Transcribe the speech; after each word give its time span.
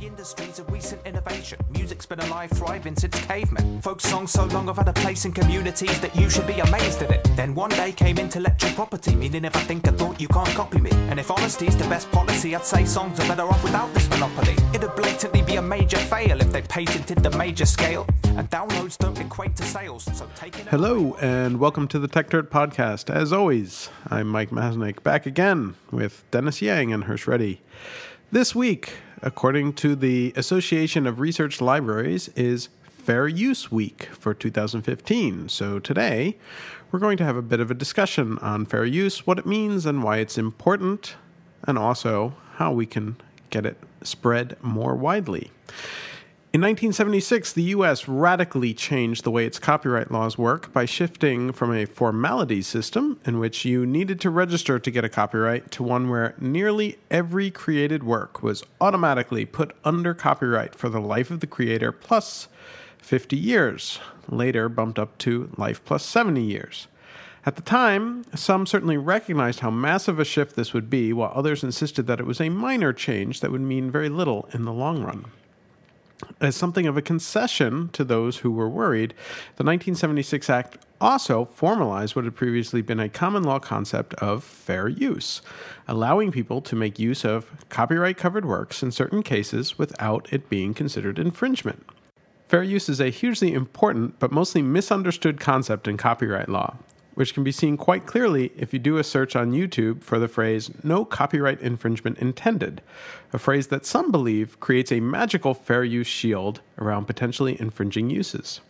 The 0.00 0.06
industry's 0.06 0.58
a 0.58 0.64
recent 0.64 1.06
innovation. 1.06 1.58
Music's 1.68 2.06
been 2.06 2.20
alive, 2.20 2.50
thriving 2.52 2.96
since 2.96 3.20
cavemen. 3.26 3.82
Folk 3.82 4.00
songs 4.00 4.30
so 4.30 4.46
long 4.46 4.68
have 4.68 4.78
had 4.78 4.88
a 4.88 4.94
place 4.94 5.26
in 5.26 5.32
communities 5.32 6.00
that 6.00 6.16
you 6.16 6.30
should 6.30 6.46
be 6.46 6.58
amazed 6.58 7.02
at 7.02 7.10
it. 7.10 7.22
Then 7.36 7.54
one 7.54 7.68
day 7.68 7.92
came 7.92 8.16
intellectual 8.16 8.70
property, 8.70 9.14
meaning 9.14 9.44
if 9.44 9.54
I 9.54 9.60
think 9.60 9.86
a 9.86 9.92
thought, 9.92 10.18
you 10.18 10.26
can't 10.28 10.48
copy 10.50 10.80
me. 10.80 10.90
And 11.10 11.20
if 11.20 11.28
honesty's 11.28 11.76
the 11.76 11.84
best 11.84 12.10
policy, 12.12 12.56
I'd 12.56 12.64
say 12.64 12.86
songs 12.86 13.20
are 13.20 13.28
better 13.28 13.42
off 13.42 13.62
without 13.62 13.92
this 13.92 14.08
monopoly. 14.08 14.56
It'd 14.72 14.96
blatantly 14.96 15.42
be 15.42 15.56
a 15.56 15.62
major 15.62 15.98
fail 15.98 16.40
if 16.40 16.50
they 16.50 16.62
patented 16.62 17.18
the 17.18 17.36
major 17.36 17.66
scale. 17.66 18.06
And 18.24 18.48
downloads 18.48 18.96
don't 18.96 19.20
equate 19.20 19.54
to 19.56 19.64
sales, 19.64 20.04
so 20.16 20.26
taking 20.34 20.64
Hello, 20.64 21.14
and 21.20 21.60
welcome 21.60 21.86
to 21.88 21.98
the 21.98 22.08
Techdirt 22.08 22.48
Podcast. 22.48 23.14
As 23.14 23.34
always, 23.34 23.90
I'm 24.08 24.28
Mike 24.28 24.48
Masnick, 24.48 25.02
back 25.02 25.26
again 25.26 25.74
with 25.90 26.24
Dennis 26.30 26.62
Yang 26.62 26.94
and 26.94 27.04
Hersh 27.04 27.26
Reddy. 27.26 27.60
This 28.32 28.54
week, 28.54 28.92
according 29.22 29.72
to 29.72 29.96
the 29.96 30.32
Association 30.36 31.04
of 31.04 31.18
Research 31.18 31.60
Libraries, 31.60 32.28
is 32.36 32.68
Fair 32.88 33.26
Use 33.26 33.72
Week 33.72 34.04
for 34.12 34.34
2015. 34.34 35.48
So 35.48 35.80
today, 35.80 36.36
we're 36.92 37.00
going 37.00 37.16
to 37.16 37.24
have 37.24 37.34
a 37.34 37.42
bit 37.42 37.58
of 37.58 37.72
a 37.72 37.74
discussion 37.74 38.38
on 38.38 38.66
fair 38.66 38.84
use, 38.84 39.26
what 39.26 39.40
it 39.40 39.46
means 39.46 39.84
and 39.84 40.04
why 40.04 40.18
it's 40.18 40.38
important, 40.38 41.16
and 41.66 41.76
also 41.76 42.34
how 42.54 42.70
we 42.70 42.86
can 42.86 43.16
get 43.50 43.66
it 43.66 43.78
spread 44.04 44.56
more 44.62 44.94
widely. 44.94 45.50
In 46.52 46.62
1976, 46.62 47.52
the 47.52 47.62
US 47.62 48.08
radically 48.08 48.74
changed 48.74 49.22
the 49.22 49.30
way 49.30 49.46
its 49.46 49.60
copyright 49.60 50.10
laws 50.10 50.36
work 50.36 50.72
by 50.72 50.84
shifting 50.84 51.52
from 51.52 51.72
a 51.72 51.84
formality 51.84 52.60
system 52.60 53.20
in 53.24 53.38
which 53.38 53.64
you 53.64 53.86
needed 53.86 54.20
to 54.22 54.30
register 54.30 54.80
to 54.80 54.90
get 54.90 55.04
a 55.04 55.08
copyright 55.08 55.70
to 55.70 55.84
one 55.84 56.10
where 56.10 56.34
nearly 56.40 56.98
every 57.08 57.52
created 57.52 58.02
work 58.02 58.42
was 58.42 58.64
automatically 58.80 59.44
put 59.44 59.76
under 59.84 60.12
copyright 60.12 60.74
for 60.74 60.88
the 60.88 61.00
life 61.00 61.30
of 61.30 61.38
the 61.38 61.46
creator 61.46 61.92
plus 61.92 62.48
50 62.98 63.36
years, 63.36 64.00
later 64.28 64.68
bumped 64.68 64.98
up 64.98 65.18
to 65.18 65.52
life 65.56 65.84
plus 65.84 66.04
70 66.04 66.42
years. 66.42 66.88
At 67.46 67.54
the 67.54 67.62
time, 67.62 68.24
some 68.34 68.66
certainly 68.66 68.96
recognized 68.96 69.60
how 69.60 69.70
massive 69.70 70.18
a 70.18 70.24
shift 70.24 70.56
this 70.56 70.74
would 70.74 70.90
be, 70.90 71.12
while 71.12 71.30
others 71.32 71.62
insisted 71.62 72.08
that 72.08 72.18
it 72.18 72.26
was 72.26 72.40
a 72.40 72.48
minor 72.48 72.92
change 72.92 73.38
that 73.38 73.52
would 73.52 73.60
mean 73.60 73.88
very 73.88 74.08
little 74.08 74.48
in 74.52 74.64
the 74.64 74.72
long 74.72 75.04
run. 75.04 75.26
As 76.40 76.56
something 76.56 76.86
of 76.86 76.96
a 76.96 77.02
concession 77.02 77.88
to 77.90 78.04
those 78.04 78.38
who 78.38 78.50
were 78.50 78.68
worried, 78.68 79.12
the 79.56 79.64
1976 79.64 80.48
Act 80.50 80.78
also 81.00 81.44
formalized 81.46 82.14
what 82.14 82.24
had 82.24 82.34
previously 82.34 82.82
been 82.82 83.00
a 83.00 83.08
common 83.08 83.42
law 83.42 83.58
concept 83.58 84.14
of 84.14 84.44
fair 84.44 84.88
use, 84.88 85.40
allowing 85.88 86.30
people 86.30 86.60
to 86.62 86.76
make 86.76 86.98
use 86.98 87.24
of 87.24 87.50
copyright 87.68 88.16
covered 88.16 88.44
works 88.44 88.82
in 88.82 88.92
certain 88.92 89.22
cases 89.22 89.78
without 89.78 90.30
it 90.32 90.48
being 90.48 90.74
considered 90.74 91.18
infringement. 91.18 91.86
Fair 92.48 92.62
use 92.62 92.88
is 92.88 93.00
a 93.00 93.10
hugely 93.10 93.52
important 93.52 94.18
but 94.18 94.32
mostly 94.32 94.60
misunderstood 94.60 95.40
concept 95.40 95.86
in 95.86 95.96
copyright 95.96 96.48
law, 96.48 96.76
which 97.14 97.34
can 97.34 97.44
be 97.44 97.52
seen 97.52 97.76
quite 97.76 98.06
clearly 98.06 98.52
if 98.56 98.72
you 98.72 98.78
do 98.78 98.98
a 98.98 99.04
search 99.04 99.34
on 99.36 99.52
YouTube 99.52 100.02
for 100.02 100.18
the 100.18 100.28
phrase 100.28 100.70
no 100.82 101.04
copyright 101.04 101.60
infringement 101.60 102.18
intended, 102.18 102.82
a 103.32 103.38
phrase 103.38 103.68
that 103.68 103.86
some 103.86 104.10
believe 104.10 104.58
creates 104.60 104.92
a 104.92 105.00
magical 105.00 105.54
fair 105.54 105.84
use 105.84 106.06
shield 106.06 106.60
around 106.78 107.06
potentially 107.06 107.60
infringing 107.60 108.10
uses. 108.10 108.60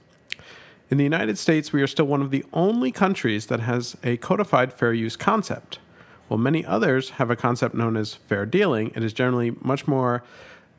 In 0.90 0.98
the 0.98 1.04
United 1.04 1.38
States, 1.38 1.72
we 1.72 1.82
are 1.82 1.86
still 1.86 2.06
one 2.06 2.20
of 2.20 2.32
the 2.32 2.44
only 2.52 2.90
countries 2.90 3.46
that 3.46 3.60
has 3.60 3.96
a 4.02 4.16
codified 4.16 4.72
fair 4.72 4.92
use 4.92 5.16
concept. 5.16 5.78
While 6.26 6.38
many 6.38 6.64
others 6.64 7.10
have 7.10 7.30
a 7.30 7.36
concept 7.36 7.74
known 7.74 7.96
as 7.96 8.14
fair 8.14 8.44
dealing, 8.44 8.90
it 8.96 9.04
is 9.04 9.12
generally 9.12 9.52
much 9.60 9.86
more 9.86 10.24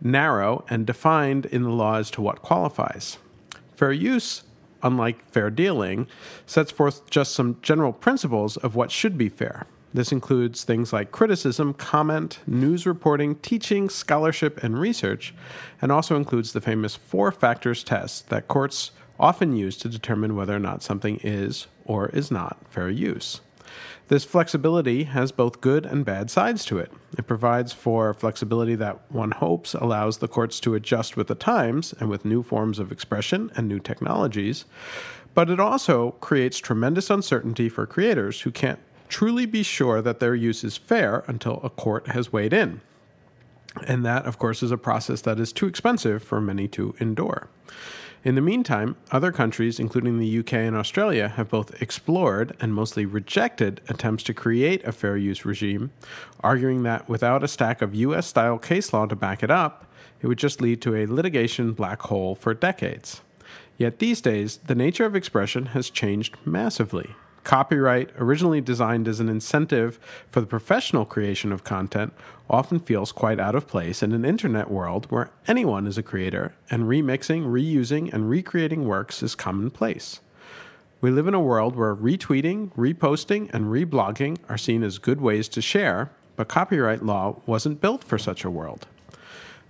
narrow 0.01 0.65
and 0.69 0.85
defined 0.85 1.45
in 1.45 1.63
the 1.63 1.69
law 1.69 1.97
as 1.97 2.11
to 2.11 2.21
what 2.21 2.41
qualifies. 2.41 3.17
Fair 3.73 3.91
use 3.91 4.43
unlike 4.83 5.25
fair 5.29 5.49
dealing, 5.49 6.07
sets 6.45 6.71
forth 6.71 7.09
just 7.09 7.33
some 7.33 7.57
general 7.61 7.93
principles 7.93 8.57
of 8.57 8.75
what 8.75 8.91
should 8.91 9.17
be 9.17 9.29
fair. 9.29 9.67
This 9.93 10.11
includes 10.11 10.63
things 10.63 10.93
like 10.93 11.11
criticism, 11.11 11.73
comment, 11.73 12.39
news 12.47 12.85
reporting, 12.85 13.35
teaching, 13.35 13.89
scholarship, 13.89 14.63
and 14.63 14.79
research, 14.79 15.33
and 15.81 15.91
also 15.91 16.15
includes 16.15 16.53
the 16.53 16.61
famous 16.61 16.95
four 16.95 17.31
factors 17.31 17.83
test 17.83 18.29
that 18.29 18.47
courts 18.47 18.91
often 19.19 19.55
use 19.55 19.77
to 19.77 19.89
determine 19.89 20.35
whether 20.35 20.55
or 20.55 20.59
not 20.59 20.81
something 20.81 21.19
is 21.23 21.67
or 21.85 22.07
is 22.09 22.31
not 22.31 22.57
fair 22.69 22.89
use. 22.89 23.41
This 24.07 24.25
flexibility 24.25 25.05
has 25.05 25.31
both 25.31 25.61
good 25.61 25.85
and 25.85 26.03
bad 26.03 26.29
sides 26.29 26.65
to 26.65 26.77
it. 26.77 26.91
It 27.17 27.27
provides 27.27 27.71
for 27.71 28.13
flexibility 28.13 28.75
that 28.75 28.99
one 29.09 29.31
hopes 29.31 29.73
allows 29.73 30.17
the 30.17 30.27
courts 30.27 30.59
to 30.61 30.75
adjust 30.75 31.15
with 31.15 31.27
the 31.27 31.35
times 31.35 31.93
and 31.99 32.09
with 32.09 32.25
new 32.25 32.43
forms 32.43 32.79
of 32.79 32.91
expression 32.91 33.51
and 33.55 33.67
new 33.67 33.79
technologies, 33.79 34.65
but 35.33 35.49
it 35.49 35.59
also 35.59 36.11
creates 36.19 36.57
tremendous 36.57 37.09
uncertainty 37.09 37.69
for 37.69 37.85
creators 37.85 38.41
who 38.41 38.51
can't 38.51 38.79
truly 39.07 39.45
be 39.45 39.63
sure 39.63 40.01
that 40.01 40.19
their 40.19 40.35
use 40.35 40.63
is 40.63 40.77
fair 40.77 41.23
until 41.27 41.59
a 41.63 41.69
court 41.69 42.07
has 42.07 42.33
weighed 42.33 42.53
in. 42.53 42.81
And 43.87 44.05
that, 44.05 44.25
of 44.25 44.37
course, 44.37 44.61
is 44.61 44.71
a 44.71 44.77
process 44.77 45.21
that 45.21 45.39
is 45.39 45.53
too 45.53 45.67
expensive 45.67 46.23
for 46.23 46.41
many 46.41 46.67
to 46.69 46.95
endure. 46.99 47.47
In 48.23 48.35
the 48.35 48.41
meantime, 48.41 48.97
other 49.11 49.31
countries, 49.31 49.79
including 49.79 50.19
the 50.19 50.39
UK 50.39 50.53
and 50.53 50.75
Australia, 50.75 51.27
have 51.27 51.49
both 51.49 51.81
explored 51.81 52.55
and 52.59 52.71
mostly 52.71 53.03
rejected 53.03 53.81
attempts 53.89 54.21
to 54.25 54.33
create 54.33 54.85
a 54.85 54.91
fair 54.91 55.17
use 55.17 55.43
regime, 55.43 55.89
arguing 56.41 56.83
that 56.83 57.09
without 57.09 57.43
a 57.43 57.47
stack 57.47 57.81
of 57.81 57.95
US 57.95 58.27
style 58.27 58.59
case 58.59 58.93
law 58.93 59.07
to 59.07 59.15
back 59.15 59.41
it 59.41 59.49
up, 59.49 59.87
it 60.21 60.27
would 60.27 60.37
just 60.37 60.61
lead 60.61 60.83
to 60.83 60.95
a 60.95 61.07
litigation 61.07 61.73
black 61.73 62.03
hole 62.03 62.35
for 62.35 62.53
decades. 62.53 63.21
Yet 63.77 63.97
these 63.97 64.21
days, 64.21 64.57
the 64.57 64.75
nature 64.75 65.05
of 65.05 65.15
expression 65.15 65.67
has 65.67 65.89
changed 65.89 66.37
massively. 66.45 67.15
Copyright, 67.43 68.11
originally 68.17 68.61
designed 68.61 69.07
as 69.07 69.19
an 69.19 69.27
incentive 69.27 69.99
for 70.29 70.41
the 70.41 70.47
professional 70.47 71.05
creation 71.05 71.51
of 71.51 71.63
content, 71.63 72.13
often 72.49 72.79
feels 72.79 73.11
quite 73.11 73.39
out 73.39 73.55
of 73.55 73.67
place 73.67 74.03
in 74.03 74.11
an 74.11 74.25
internet 74.25 74.69
world 74.69 75.07
where 75.09 75.31
anyone 75.47 75.87
is 75.87 75.97
a 75.97 76.03
creator 76.03 76.53
and 76.69 76.83
remixing, 76.83 77.45
reusing, 77.45 78.13
and 78.13 78.29
recreating 78.29 78.85
works 78.85 79.23
is 79.23 79.33
commonplace. 79.33 80.19
We 81.01 81.09
live 81.09 81.27
in 81.27 81.33
a 81.33 81.41
world 81.41 81.75
where 81.75 81.95
retweeting, 81.95 82.71
reposting, 82.75 83.51
and 83.53 83.65
reblogging 83.65 84.37
are 84.47 84.57
seen 84.57 84.83
as 84.83 84.99
good 84.99 85.19
ways 85.19 85.47
to 85.49 85.61
share, 85.61 86.11
but 86.35 86.47
copyright 86.47 87.03
law 87.03 87.41
wasn't 87.47 87.81
built 87.81 88.03
for 88.03 88.19
such 88.19 88.43
a 88.43 88.51
world. 88.51 88.85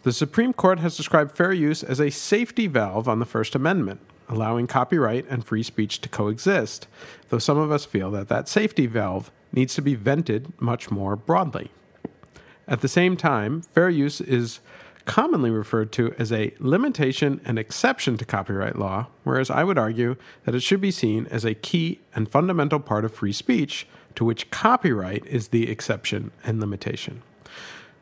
The 0.03 0.11
Supreme 0.11 0.51
Court 0.51 0.79
has 0.79 0.97
described 0.97 1.37
fair 1.37 1.53
use 1.53 1.83
as 1.83 2.01
a 2.01 2.09
safety 2.09 2.67
valve 2.67 3.07
on 3.07 3.19
the 3.19 3.25
First 3.25 3.55
Amendment, 3.55 4.01
allowing 4.31 4.65
copyright 4.65 5.25
and 5.29 5.45
free 5.45 5.61
speech 5.61 6.01
to 6.01 6.09
coexist, 6.09 6.87
though 7.29 7.37
some 7.37 7.57
of 7.57 7.71
us 7.71 7.85
feel 7.85 8.09
that 8.11 8.29
that 8.29 8.47
safety 8.47 8.87
valve 8.87 9.29
needs 9.51 9.75
to 9.75 9.81
be 9.81 9.95
vented 9.95 10.53
much 10.59 10.89
more 10.89 11.15
broadly. 11.15 11.69
At 12.67 12.81
the 12.81 12.87
same 12.87 13.17
time, 13.17 13.61
fair 13.61 13.89
use 13.89 14.21
is 14.21 14.61
commonly 15.05 15.49
referred 15.49 15.91
to 15.91 16.13
as 16.17 16.31
a 16.31 16.53
limitation 16.59 17.41
and 17.43 17.59
exception 17.59 18.17
to 18.17 18.25
copyright 18.25 18.77
law, 18.77 19.07
whereas 19.23 19.49
I 19.49 19.63
would 19.63 19.77
argue 19.77 20.15
that 20.45 20.55
it 20.55 20.61
should 20.61 20.79
be 20.79 20.91
seen 20.91 21.27
as 21.27 21.43
a 21.43 21.53
key 21.53 21.99
and 22.15 22.29
fundamental 22.29 22.79
part 22.79 23.03
of 23.03 23.13
free 23.13 23.33
speech 23.33 23.87
to 24.15 24.23
which 24.23 24.51
copyright 24.51 25.25
is 25.25 25.49
the 25.49 25.69
exception 25.69 26.31
and 26.43 26.59
limitation. 26.59 27.23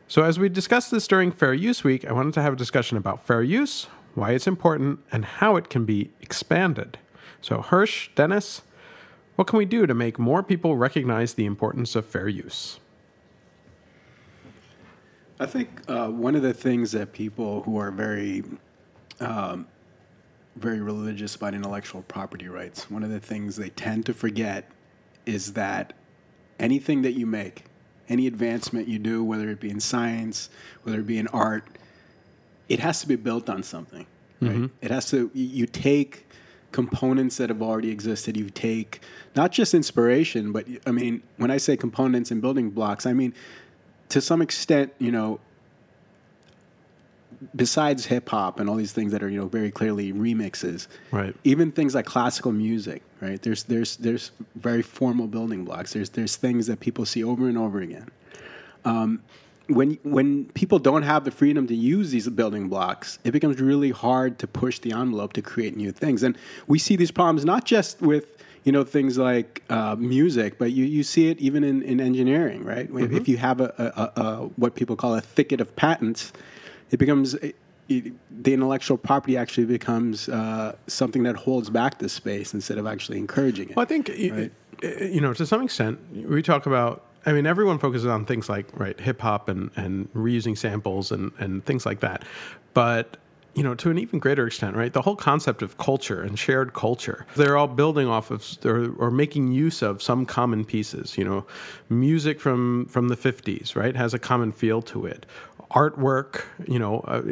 So, 0.08 0.24
as 0.24 0.38
we 0.38 0.48
discussed 0.48 0.90
this 0.90 1.06
during 1.06 1.30
Fair 1.30 1.54
Use 1.54 1.84
Week, 1.84 2.04
I 2.04 2.12
wanted 2.12 2.34
to 2.34 2.42
have 2.42 2.54
a 2.54 2.56
discussion 2.56 2.96
about 2.96 3.24
fair 3.24 3.42
use, 3.42 3.86
why 4.14 4.32
it's 4.32 4.46
important, 4.46 5.00
and 5.12 5.24
how 5.24 5.56
it 5.56 5.70
can 5.70 5.84
be 5.84 6.10
expanded. 6.20 6.98
So, 7.40 7.58
Hersh, 7.58 8.14
Dennis, 8.14 8.62
what 9.36 9.46
can 9.46 9.58
we 9.58 9.64
do 9.64 9.86
to 9.86 9.94
make 9.94 10.18
more 10.18 10.42
people 10.42 10.76
recognize 10.76 11.34
the 11.34 11.46
importance 11.46 11.96
of 11.96 12.04
fair 12.04 12.28
use? 12.28 12.78
I 15.38 15.46
think 15.46 15.80
uh, 15.88 16.08
one 16.08 16.36
of 16.36 16.42
the 16.42 16.52
things 16.52 16.92
that 16.92 17.14
people 17.14 17.62
who 17.62 17.78
are 17.78 17.90
very, 17.90 18.44
um, 19.20 19.66
very 20.56 20.80
religious 20.80 21.34
about 21.34 21.54
intellectual 21.54 22.02
property 22.02 22.46
rights, 22.48 22.90
one 22.90 23.02
of 23.02 23.08
the 23.08 23.20
things 23.20 23.56
they 23.56 23.70
tend 23.70 24.04
to 24.06 24.12
forget 24.12 24.70
is 25.24 25.54
that 25.54 25.94
anything 26.58 27.00
that 27.02 27.12
you 27.12 27.24
make, 27.24 27.64
any 28.10 28.26
advancement 28.26 28.88
you 28.88 28.98
do, 28.98 29.24
whether 29.24 29.48
it 29.48 29.60
be 29.60 29.70
in 29.70 29.80
science, 29.80 30.50
whether 30.82 31.00
it 31.00 31.06
be 31.06 31.16
in 31.16 31.28
art, 31.28 31.78
it 32.70 32.78
has 32.78 33.00
to 33.00 33.08
be 33.08 33.16
built 33.16 33.50
on 33.50 33.62
something. 33.62 34.06
Right? 34.40 34.52
Mm-hmm. 34.52 34.66
It 34.80 34.90
has 34.90 35.10
to. 35.10 35.30
You 35.34 35.66
take 35.66 36.26
components 36.72 37.36
that 37.36 37.50
have 37.50 37.60
already 37.60 37.90
existed. 37.90 38.36
You 38.36 38.48
take 38.48 39.00
not 39.36 39.52
just 39.52 39.74
inspiration, 39.74 40.52
but 40.52 40.66
I 40.86 40.92
mean, 40.92 41.22
when 41.36 41.50
I 41.50 41.58
say 41.58 41.76
components 41.76 42.30
and 42.30 42.40
building 42.40 42.70
blocks, 42.70 43.04
I 43.04 43.12
mean 43.12 43.34
to 44.08 44.20
some 44.22 44.40
extent, 44.40 44.94
you 44.98 45.10
know. 45.10 45.40
Besides 47.56 48.06
hip 48.06 48.28
hop 48.28 48.60
and 48.60 48.68
all 48.68 48.76
these 48.76 48.92
things 48.92 49.12
that 49.12 49.22
are 49.22 49.28
you 49.30 49.40
know 49.40 49.46
very 49.46 49.70
clearly 49.70 50.12
remixes, 50.12 50.88
right? 51.10 51.34
Even 51.42 51.72
things 51.72 51.94
like 51.94 52.04
classical 52.04 52.52
music, 52.52 53.02
right? 53.22 53.40
There's 53.40 53.62
there's 53.64 53.96
there's 53.96 54.30
very 54.56 54.82
formal 54.82 55.26
building 55.26 55.64
blocks. 55.64 55.94
There's 55.94 56.10
there's 56.10 56.36
things 56.36 56.66
that 56.66 56.80
people 56.80 57.06
see 57.06 57.24
over 57.24 57.48
and 57.48 57.56
over 57.56 57.80
again. 57.80 58.10
Um, 58.84 59.22
when 59.74 59.98
when 60.02 60.46
people 60.46 60.78
don't 60.78 61.02
have 61.02 61.24
the 61.24 61.30
freedom 61.30 61.66
to 61.66 61.74
use 61.74 62.10
these 62.10 62.28
building 62.28 62.68
blocks, 62.68 63.18
it 63.24 63.32
becomes 63.32 63.60
really 63.60 63.90
hard 63.90 64.38
to 64.40 64.46
push 64.46 64.78
the 64.78 64.92
envelope 64.92 65.32
to 65.34 65.42
create 65.42 65.76
new 65.76 65.92
things. 65.92 66.22
And 66.22 66.36
we 66.66 66.78
see 66.78 66.96
these 66.96 67.10
problems 67.10 67.44
not 67.44 67.64
just 67.64 68.00
with 68.00 68.36
you 68.64 68.72
know 68.72 68.84
things 68.84 69.18
like 69.18 69.62
uh, 69.70 69.96
music, 69.96 70.58
but 70.58 70.72
you, 70.72 70.84
you 70.84 71.02
see 71.02 71.28
it 71.28 71.38
even 71.38 71.64
in, 71.64 71.82
in 71.82 72.00
engineering, 72.00 72.64
right? 72.64 72.90
Mm-hmm. 72.90 73.16
If 73.16 73.28
you 73.28 73.38
have 73.38 73.60
a, 73.60 74.12
a, 74.16 74.20
a, 74.20 74.36
what 74.56 74.74
people 74.74 74.96
call 74.96 75.14
a 75.14 75.20
thicket 75.20 75.60
of 75.60 75.74
patents, 75.76 76.32
it 76.90 76.98
becomes 76.98 77.34
it, 77.34 77.56
the 77.88 78.54
intellectual 78.54 78.96
property 78.96 79.36
actually 79.36 79.66
becomes 79.66 80.28
uh, 80.28 80.76
something 80.86 81.24
that 81.24 81.34
holds 81.34 81.70
back 81.70 81.98
the 81.98 82.08
space 82.08 82.54
instead 82.54 82.78
of 82.78 82.86
actually 82.86 83.18
encouraging 83.18 83.70
it. 83.70 83.76
Well, 83.76 83.82
I 83.82 83.86
think 83.86 84.08
right? 84.08 84.52
you 84.82 85.20
know 85.20 85.32
to 85.34 85.46
some 85.46 85.62
extent 85.62 85.98
we 86.12 86.42
talk 86.42 86.66
about 86.66 87.04
I 87.26 87.32
mean, 87.32 87.46
everyone 87.46 87.78
focuses 87.78 88.06
on 88.06 88.24
things 88.24 88.48
like 88.48 88.66
right 88.78 88.98
hip 88.98 89.20
hop 89.20 89.48
and 89.48 89.70
and 89.76 90.12
reusing 90.14 90.56
samples 90.56 91.12
and 91.12 91.32
and 91.38 91.64
things 91.64 91.84
like 91.84 92.00
that, 92.00 92.24
but 92.74 93.16
you 93.54 93.64
know, 93.64 93.74
to 93.74 93.90
an 93.90 93.98
even 93.98 94.20
greater 94.20 94.46
extent, 94.46 94.76
right? 94.76 94.92
The 94.92 95.02
whole 95.02 95.16
concept 95.16 95.60
of 95.60 95.76
culture 95.76 96.22
and 96.22 96.38
shared 96.38 96.72
culture, 96.72 97.26
they're 97.34 97.56
all 97.56 97.66
building 97.66 98.06
off 98.06 98.30
of 98.30 98.46
or, 98.64 98.92
or, 98.96 99.10
making 99.10 99.48
use 99.52 99.82
of 99.82 100.02
some 100.02 100.24
common 100.24 100.64
pieces. 100.64 101.18
You 101.18 101.24
know, 101.24 101.46
music 101.88 102.40
from 102.40 102.86
from 102.86 103.08
the 103.08 103.16
'50s, 103.16 103.74
right, 103.74 103.96
has 103.96 104.14
a 104.14 104.18
common 104.18 104.52
feel 104.52 104.82
to 104.82 105.04
it. 105.04 105.26
Artwork, 105.72 106.44
you 106.66 106.78
know, 106.78 107.00
uh, 107.00 107.22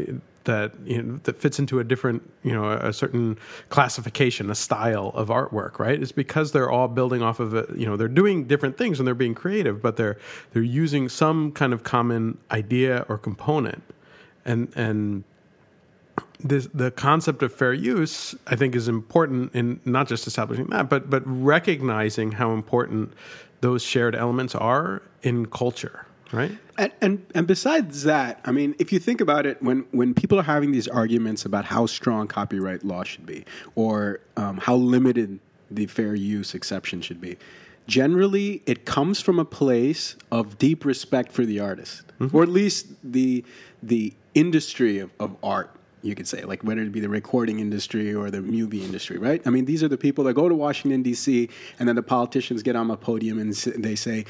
that 0.49 0.73
you 0.87 1.03
know, 1.03 1.21
that 1.25 1.37
fits 1.37 1.59
into 1.59 1.79
a 1.79 1.85
different 1.85 2.29
you 2.43 2.53
know 2.53 2.71
a, 2.71 2.91
certain 2.93 3.39
classification, 3.69 4.51
a 4.51 4.55
style 4.55 5.13
of 5.15 5.29
artwork, 5.29 5.79
right? 5.79 6.03
It's 6.03 6.11
because 6.11 6.53
they're 6.53 6.71
all 6.71 6.89
building 6.89 7.23
off 7.23 7.39
of 7.39 7.55
it. 7.55 7.69
You 7.77 7.85
know, 7.85 7.97
they're 7.97 8.09
doing 8.09 8.45
different 8.45 8.79
things 8.79 8.99
and 8.99 9.07
they're 9.07 9.15
being 9.15 9.35
creative, 9.35 9.83
but 9.83 9.97
they're 9.99 10.17
they're 10.53 10.63
using 10.63 11.11
some 11.11 11.53
kind 11.53 11.75
of 11.75 11.85
common 11.85 12.39
idea 12.51 13.05
or 13.11 13.19
component, 13.19 13.83
and 14.47 14.73
and 14.75 15.25
this, 16.41 16.67
the 16.73 16.91
concept 16.91 17.43
of 17.43 17.53
fair 17.53 17.75
use, 17.75 18.35
I 18.47 18.57
think, 18.57 18.75
is 18.75 18.89
important 18.89 19.55
in 19.55 19.81
not 19.85 20.09
just 20.09 20.27
establishing 20.27 20.69
that, 20.69 20.89
but 20.89 21.11
but 21.11 21.23
recognizing 21.27 22.33
how 22.33 22.53
important 22.53 23.13
those 23.61 23.83
shared 23.83 24.17
elements 24.17 24.55
are 24.55 25.03
in 25.23 25.45
culture 25.45 26.07
right? 26.33 26.53
And, 26.77 26.93
and, 27.01 27.27
and 27.35 27.47
besides 27.47 28.05
that, 28.05 28.41
I 28.45 28.53
mean, 28.53 28.75
if 28.79 28.93
you 28.93 28.99
think 28.99 29.21
about 29.21 29.47
it, 29.47 29.63
when 29.63 29.87
when 29.91 30.15
people 30.15 30.39
are 30.39 30.45
having 30.45 30.73
these 30.73 30.89
arguments 30.89 31.45
about 31.45 31.67
how 31.67 31.87
strong 31.87 32.29
copyright 32.29 32.85
law 32.85 33.05
should 33.05 33.27
be 33.27 33.45
or 33.75 34.21
um, 34.37 34.59
how 34.59 34.77
limited 34.77 35.41
the 35.71 35.87
fair 35.87 36.15
use 36.15 36.55
exception 36.55 37.01
should 37.01 37.21
be, 37.21 37.37
generally 37.87 38.63
it 38.67 38.85
comes 38.85 39.21
from 39.21 39.39
a 39.39 39.45
place 39.45 40.17
of 40.31 40.59
deep 40.59 40.85
respect 40.85 41.33
for 41.33 41.45
the 41.45 41.59
artist, 41.59 42.05
mm-hmm. 42.19 42.37
or 42.37 42.43
at 42.43 42.49
least 42.49 42.89
the 43.03 43.45
the 43.83 44.13
industry 44.35 44.99
of, 44.99 45.11
of 45.19 45.37
art 45.43 45.75
you 46.03 46.15
could 46.15 46.29
say, 46.29 46.43
like 46.45 46.63
whether 46.63 46.81
it 46.81 46.93
be 46.93 47.01
the 47.01 47.09
recording 47.09 47.59
industry 47.59 48.15
or 48.15 48.31
the 48.31 48.41
movie 48.41 48.85
industry, 48.85 49.19
right? 49.19 49.43
I 49.45 49.51
mean, 49.51 49.65
these 49.65 49.83
are 49.83 49.89
the 49.89 49.99
people 49.99 50.25
that 50.25 50.35
go 50.35 50.49
to 50.49 50.55
Washington, 50.55 51.03
D.C., 51.03 51.49
and 51.79 51.89
then 51.89 51.97
the 51.97 52.03
politicians 52.03 52.63
get 52.63 52.77
on 52.77 52.91
a 52.91 52.97
podium 52.97 53.39
and 53.39 53.53
they 53.53 53.97
say, 53.97 54.25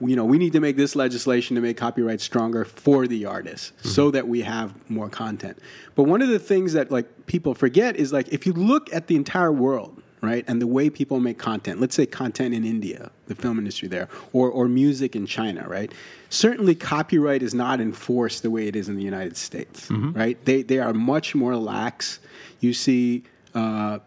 you 0.00 0.16
know, 0.16 0.24
we 0.24 0.38
need 0.38 0.52
to 0.52 0.60
make 0.60 0.76
this 0.76 0.94
legislation 0.94 1.54
to 1.56 1.62
make 1.62 1.76
copyright 1.76 2.20
stronger 2.20 2.64
for 2.64 3.06
the 3.06 3.24
artists 3.24 3.72
mm-hmm. 3.78 3.88
so 3.88 4.10
that 4.10 4.28
we 4.28 4.42
have 4.42 4.74
more 4.90 5.08
content. 5.08 5.58
But 5.94 6.04
one 6.04 6.22
of 6.22 6.28
the 6.28 6.38
things 6.38 6.74
that 6.74 6.90
like 6.90 7.26
people 7.26 7.54
forget 7.54 7.96
is 7.96 8.12
like 8.12 8.28
if 8.28 8.46
you 8.46 8.52
look 8.52 8.92
at 8.92 9.06
the 9.06 9.16
entire 9.16 9.52
world, 9.52 10.02
right, 10.20 10.44
and 10.46 10.60
the 10.60 10.66
way 10.66 10.90
people 10.90 11.20
make 11.20 11.38
content, 11.38 11.80
let's 11.80 11.94
say 11.94 12.04
content 12.04 12.54
in 12.54 12.64
India, 12.64 13.10
the 13.26 13.34
film 13.34 13.58
industry 13.58 13.88
there, 13.88 14.08
or 14.32 14.50
or 14.50 14.68
music 14.68 15.16
in 15.16 15.26
China, 15.26 15.66
right? 15.66 15.92
Certainly 16.28 16.74
copyright 16.74 17.42
is 17.42 17.54
not 17.54 17.80
enforced 17.80 18.42
the 18.42 18.50
way 18.50 18.66
it 18.66 18.76
is 18.76 18.88
in 18.88 18.96
the 18.96 19.04
United 19.04 19.36
States, 19.36 19.88
mm-hmm. 19.88 20.12
right? 20.12 20.44
They 20.44 20.62
they 20.62 20.78
are 20.78 20.92
much 20.92 21.34
more 21.34 21.56
lax. 21.56 22.18
You 22.60 22.74
see 22.74 23.24
uh, 23.54 24.00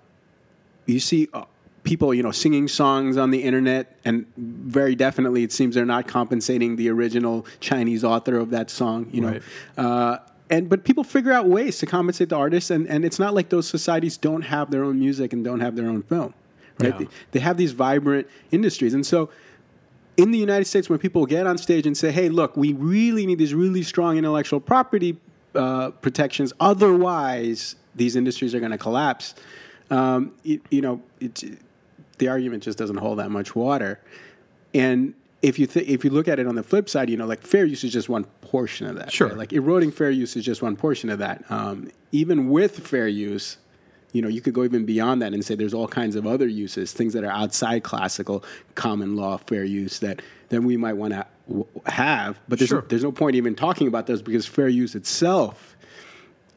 you 0.85 0.99
see 0.99 1.29
uh, 1.33 1.45
people, 1.83 2.13
you 2.13 2.23
know, 2.23 2.31
singing 2.31 2.67
songs 2.67 3.17
on 3.17 3.31
the 3.31 3.43
internet, 3.43 3.97
and 4.05 4.25
very 4.37 4.95
definitely 4.95 5.43
it 5.43 5.51
seems 5.51 5.75
they're 5.75 5.85
not 5.85 6.07
compensating 6.07 6.75
the 6.75 6.89
original 6.89 7.45
Chinese 7.59 8.03
author 8.03 8.37
of 8.37 8.49
that 8.51 8.69
song, 8.69 9.07
you 9.11 9.21
know. 9.21 9.31
Right. 9.31 9.41
Uh, 9.77 10.17
and 10.49 10.67
but 10.67 10.83
people 10.83 11.03
figure 11.03 11.31
out 11.31 11.47
ways 11.47 11.77
to 11.79 11.85
compensate 11.85 12.29
the 12.29 12.35
artists, 12.35 12.71
and, 12.71 12.87
and 12.87 13.05
it's 13.05 13.19
not 13.19 13.33
like 13.33 13.49
those 13.49 13.67
societies 13.67 14.17
don't 14.17 14.41
have 14.43 14.71
their 14.71 14.83
own 14.83 14.99
music 14.99 15.33
and 15.33 15.43
don't 15.43 15.59
have 15.59 15.75
their 15.75 15.87
own 15.87 16.01
film, 16.03 16.33
right? 16.79 16.93
Yeah. 16.93 16.97
They, 16.97 17.07
they 17.31 17.39
have 17.39 17.57
these 17.57 17.71
vibrant 17.71 18.27
industries, 18.51 18.93
and 18.93 19.05
so 19.05 19.29
in 20.17 20.31
the 20.31 20.37
United 20.37 20.65
States, 20.65 20.89
when 20.89 20.99
people 20.99 21.25
get 21.25 21.47
on 21.47 21.57
stage 21.57 21.85
and 21.85 21.95
say, 21.95 22.11
"Hey, 22.11 22.29
look, 22.29 22.57
we 22.57 22.73
really 22.73 23.25
need 23.25 23.37
these 23.37 23.53
really 23.53 23.83
strong 23.83 24.17
intellectual 24.17 24.59
property 24.59 25.17
uh, 25.55 25.91
protections, 25.91 26.51
otherwise 26.59 27.75
these 27.95 28.15
industries 28.15 28.55
are 28.55 28.59
going 28.59 28.71
to 28.71 28.77
collapse," 28.77 29.35
um, 29.91 30.33
you, 30.43 30.61
you 30.71 30.81
know, 30.81 31.01
it's 31.19 31.43
the 32.19 32.27
argument 32.27 32.63
just 32.63 32.77
doesn't 32.77 32.97
hold 32.97 33.19
that 33.19 33.31
much 33.31 33.55
water. 33.55 33.99
And 34.73 35.15
if 35.41 35.57
you 35.57 35.67
th- 35.67 35.87
if 35.87 36.03
you 36.03 36.09
look 36.09 36.27
at 36.27 36.39
it 36.39 36.47
on 36.47 36.55
the 36.55 36.63
flip 36.63 36.89
side, 36.89 37.09
you 37.09 37.17
know, 37.17 37.25
like 37.25 37.41
fair 37.41 37.65
use 37.65 37.83
is 37.83 37.91
just 37.91 38.09
one 38.09 38.25
portion 38.41 38.87
of 38.87 38.95
that. 38.97 39.11
Sure. 39.11 39.29
Right? 39.29 39.37
Like 39.37 39.53
eroding 39.53 39.91
fair 39.91 40.11
use 40.11 40.35
is 40.35 40.45
just 40.45 40.61
one 40.61 40.75
portion 40.75 41.09
of 41.09 41.19
that. 41.19 41.43
Um, 41.49 41.91
even 42.11 42.49
with 42.49 42.85
fair 42.85 43.07
use, 43.07 43.57
you 44.11 44.21
know, 44.21 44.27
you 44.27 44.41
could 44.41 44.53
go 44.53 44.63
even 44.63 44.85
beyond 44.85 45.21
that 45.21 45.33
and 45.33 45.43
say 45.43 45.55
there's 45.55 45.73
all 45.73 45.87
kinds 45.87 46.15
of 46.15 46.27
other 46.27 46.47
uses, 46.47 46.91
things 46.91 47.13
that 47.13 47.23
are 47.23 47.31
outside 47.31 47.83
classical 47.83 48.43
common 48.75 49.15
law 49.15 49.37
fair 49.37 49.63
use 49.63 49.99
that 49.99 50.21
that 50.49 50.61
we 50.61 50.77
might 50.77 50.93
want 50.93 51.13
to 51.13 51.25
w- 51.47 51.65
have. 51.85 52.39
But 52.47 52.59
there's, 52.59 52.69
sure. 52.69 52.83
there's 52.89 53.03
no 53.03 53.11
point 53.11 53.35
even 53.35 53.55
talking 53.55 53.87
about 53.87 54.07
those 54.07 54.21
because 54.21 54.45
fair 54.45 54.67
use 54.67 54.95
itself 54.95 55.77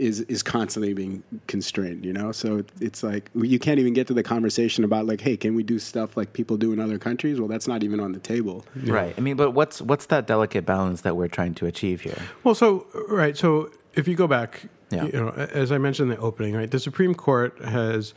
is 0.03 0.21
is 0.23 0.43
constantly 0.43 0.93
being 0.95 1.23
constrained 1.47 2.05
you 2.05 2.13
know? 2.13 2.33
So 2.33 2.65
it's 2.81 3.03
like 3.03 3.31
you 3.35 3.59
can't 3.59 3.79
even 3.79 3.93
get 3.93 4.07
to 4.09 4.15
the 4.15 4.23
conversation 4.23 4.85
about 4.85 5.07
like 5.07 5.21
hey 5.21 5.37
can 5.37 5.55
we 5.55 5.63
do 5.63 5.79
stuff 5.79 6.17
like 6.17 6.33
people 6.33 6.57
do 6.57 6.73
in 6.73 6.81
other 6.81 6.99
countries? 6.99 7.39
Well 7.39 7.49
that's 7.49 7.69
not 7.69 7.83
even 7.83 8.01
on 8.01 8.13
the 8.13 8.21
table. 8.21 8.65
Yeah. 8.83 8.95
right. 8.95 9.15
I 9.17 9.21
mean 9.21 9.37
but 9.37 9.53
what's 9.53 9.81
what's 9.81 10.07
that 10.07 10.27
delicate 10.27 10.67
balance 10.67 11.03
that 11.03 11.17
we're 11.17 11.29
trying 11.29 11.55
to 11.55 11.67
achieve 11.67 12.03
here? 12.03 12.19
Well 12.45 12.55
so 12.55 12.87
right 13.09 13.37
so 13.37 13.71
if 13.95 14.09
you 14.09 14.15
go 14.15 14.27
back 14.27 14.69
yeah. 14.91 15.05
you 15.05 15.13
know 15.13 15.31
as 15.31 15.73
i 15.73 15.79
mentioned 15.79 16.11
in 16.11 16.17
the 16.17 16.23
opening 16.23 16.55
right 16.55 16.71
the 16.71 16.79
supreme 16.79 17.15
court 17.15 17.59
has 17.65 18.15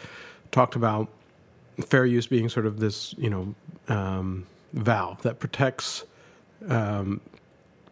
talked 0.51 0.75
about 0.75 1.09
fair 1.81 2.05
use 2.05 2.27
being 2.27 2.49
sort 2.49 2.65
of 2.65 2.79
this 2.79 3.13
you 3.17 3.29
know 3.29 3.55
um, 3.87 4.45
valve 4.73 5.21
that 5.21 5.39
protects 5.39 6.05
um, 6.67 7.21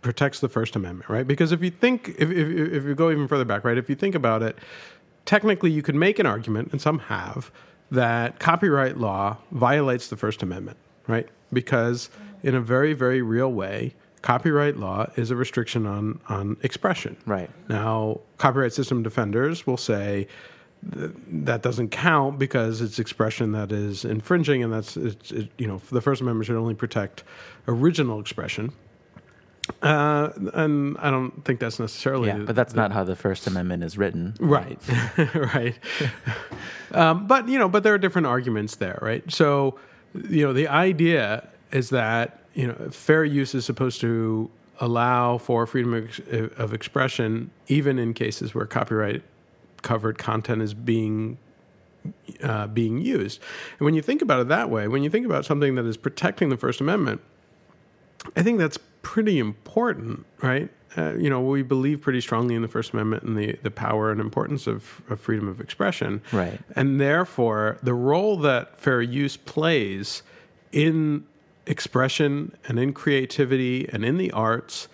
protects 0.04 0.40
the 0.40 0.50
First 0.50 0.76
Amendment, 0.76 1.10
right? 1.10 1.28
Because 1.28 1.52
if 1.52 1.64
you 1.64 1.72
think, 1.72 2.10
if, 2.20 2.30
if, 2.30 2.48
if 2.50 2.84
you 2.84 2.94
go 2.94 3.10
even 3.10 3.28
further 3.28 3.46
back, 3.46 3.64
right, 3.64 3.78
if 3.78 3.90
you 3.90 3.96
think 3.96 4.14
about 4.14 4.44
it, 4.44 4.58
technically 5.26 5.72
you 5.72 5.82
could 5.82 5.96
make 5.96 6.20
an 6.20 6.26
argument, 6.26 6.72
and 6.72 6.80
some 6.80 7.00
have, 7.00 7.52
that 7.90 8.40
copyright 8.40 8.98
law 8.98 9.38
violates 9.52 10.08
the 10.08 10.18
First 10.18 10.44
Amendment, 10.44 10.78
right? 11.08 11.28
Because 11.52 12.10
in 12.44 12.54
a 12.54 12.62
very, 12.62 12.94
very 12.94 13.22
real 13.22 13.52
way, 13.52 13.96
copyright 14.22 14.78
law 14.78 15.10
is 15.16 15.32
a 15.32 15.36
restriction 15.36 15.86
on, 15.86 16.20
on 16.30 16.58
expression. 16.62 17.18
Right. 17.26 17.50
Now, 17.68 18.22
copyright 18.38 18.74
system 18.74 19.04
defenders 19.04 19.66
will 19.66 19.78
say, 19.78 20.28
that 20.86 21.62
doesn't 21.62 21.90
count 21.90 22.38
because 22.38 22.82
it's 22.82 23.00
expression 23.00 23.54
that 23.54 23.72
is 23.72 24.04
infringing, 24.04 24.64
and 24.64 24.74
that's 24.74 24.98
it, 24.98 25.50
you 25.58 25.68
know 25.68 25.82
the 25.92 26.02
First 26.02 26.22
Amendment 26.22 26.46
should 26.46 26.58
only 26.58 26.74
protect 26.74 27.24
original 27.68 28.20
expression. 28.20 28.74
Uh, 29.82 30.30
and 30.54 30.98
I 31.00 31.10
don't 31.10 31.46
think 31.46 31.60
that's 31.60 31.80
necessarily. 31.80 32.28
Yeah, 32.28 32.40
but 32.40 32.56
that's 32.56 32.74
the, 32.74 32.82
not 32.82 32.92
how 32.92 33.04
the 33.04 33.16
First 33.16 33.48
Amendment 33.48 33.84
is 33.84 33.98
written. 33.98 34.36
Right, 34.40 34.80
right. 35.36 35.76
um, 36.92 37.28
but 37.28 37.48
you 37.48 37.58
know, 37.58 37.70
but 37.70 37.84
there 37.84 37.94
are 37.94 37.98
different 37.98 38.28
arguments 38.28 38.76
there, 38.76 39.00
right? 39.02 39.24
So, 39.32 39.80
you 40.30 40.46
know, 40.46 40.54
the 40.54 40.68
idea 40.68 41.48
is 41.72 41.90
that 41.92 42.44
you 42.54 42.68
know, 42.68 42.90
fair 42.92 43.24
use 43.24 43.56
is 43.56 43.66
supposed 43.66 44.02
to 44.02 44.50
allow 44.80 45.38
for 45.38 45.66
freedom 45.66 45.94
of, 45.94 46.60
of 46.60 46.74
expression, 46.74 47.52
even 47.68 47.98
in 47.98 48.14
cases 48.14 48.54
where 48.54 48.66
copyright 48.66 49.24
covered 49.82 50.18
content 50.18 50.62
is 50.62 50.74
being 50.74 51.38
uh, 52.42 52.68
being 52.68 53.00
used. 53.00 53.40
And 53.80 53.86
when 53.86 53.94
you 53.94 54.02
think 54.02 54.22
about 54.22 54.42
it 54.42 54.48
that 54.50 54.70
way, 54.70 54.88
when 54.88 55.04
you 55.04 55.10
think 55.10 55.26
about 55.26 55.46
something 55.46 55.76
that 55.76 55.86
is 55.86 55.96
protecting 55.96 56.50
the 56.50 56.58
First 56.58 56.82
Amendment, 56.82 57.22
I 58.36 58.44
think 58.44 58.60
that's 58.60 58.80
pretty 59.02 59.40
important, 59.40 60.26
right? 60.42 60.70
Uh, 60.96 61.14
you 61.16 61.30
know, 61.30 61.42
we 61.42 61.64
believe 61.64 62.02
pretty 62.02 62.22
strongly 62.22 62.56
in 62.56 62.62
the 62.62 62.68
First 62.68 62.94
Amendment 62.94 63.24
and 63.24 63.38
the, 63.38 63.58
the 63.64 63.72
power 63.72 64.12
and 64.12 64.22
importance 64.22 64.68
of, 64.68 65.02
of 65.10 65.20
freedom 65.20 65.48
of 65.48 65.60
expression. 65.60 66.22
Right. 66.32 66.60
And 66.76 67.02
therefore, 67.02 67.80
the 67.82 67.94
role 67.94 68.38
that 68.38 68.78
fair 68.78 69.02
use 69.02 69.36
plays 69.38 70.22
in 70.72 71.26
expression 71.66 72.56
and 72.68 72.78
in 72.78 72.94
creativity 72.94 73.90
and 73.90 74.06
in 74.06 74.18
the 74.18 74.32
arts 74.32 74.88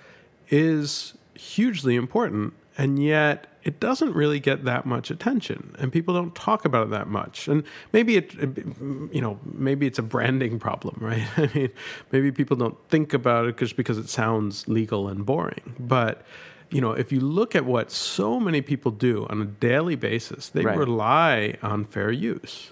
is 0.50 1.16
hugely 1.34 1.96
important. 1.96 2.54
And 2.80 3.04
yet 3.04 3.46
it 3.64 3.80
doesn't 3.82 4.14
really 4.16 4.40
get 4.40 4.64
that 4.64 4.86
much 4.86 5.12
attention, 5.12 5.76
and 5.80 5.92
people 5.92 6.14
don't 6.14 6.34
talk 6.34 6.64
about 6.64 6.88
it 6.88 6.90
that 6.92 7.08
much. 7.08 7.48
And 7.50 7.64
maybe 7.92 8.16
it, 8.16 8.34
you 8.36 9.20
know, 9.22 9.38
maybe 9.44 9.86
it's 9.86 10.00
a 10.00 10.08
branding 10.16 10.60
problem, 10.60 10.96
right? 11.02 11.28
I 11.38 11.50
mean, 11.54 11.70
maybe 12.12 12.32
people 12.32 12.56
don't 12.58 12.78
think 12.88 13.14
about 13.14 13.46
it 13.48 13.58
just 13.58 13.76
because 13.76 13.98
it 13.98 14.08
sounds 14.10 14.68
legal 14.68 15.10
and 15.10 15.26
boring, 15.26 15.76
but 15.78 16.24
you 16.72 16.80
know, 16.82 16.92
if 16.92 17.12
you 17.12 17.20
look 17.20 17.56
at 17.56 17.66
what 17.66 17.92
so 17.92 18.40
many 18.40 18.62
people 18.62 18.92
do 18.92 19.26
on 19.30 19.42
a 19.42 19.46
daily 19.46 19.96
basis, 19.96 20.50
they 20.50 20.64
Right. 20.64 20.78
rely 20.78 21.56
on 21.64 21.84
fair 21.84 22.12
use. 22.12 22.72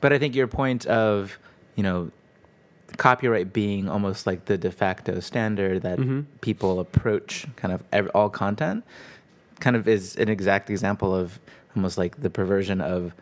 But 0.00 0.12
I 0.12 0.18
think 0.20 0.34
your 0.36 0.46
point 0.46 0.86
of, 0.86 1.36
you 1.74 1.82
know, 1.82 2.10
copyright 2.98 3.52
being 3.52 3.88
almost 3.88 4.26
like 4.26 4.44
the 4.46 4.58
de 4.58 4.70
facto 4.70 5.20
standard 5.20 5.82
that 5.82 5.98
Mm-hmm. 5.98 6.20
people 6.40 6.80
approach 6.80 7.46
kind 7.56 7.72
of 7.74 8.10
all 8.14 8.28
content 8.30 8.84
kind 9.60 9.76
of 9.76 9.86
is 9.86 10.16
an 10.16 10.28
exact 10.28 10.68
example 10.70 11.14
of 11.14 11.38
almost 11.76 11.96
like 11.96 12.20
the 12.20 12.30
perversion 12.30 12.80
of 12.80 13.12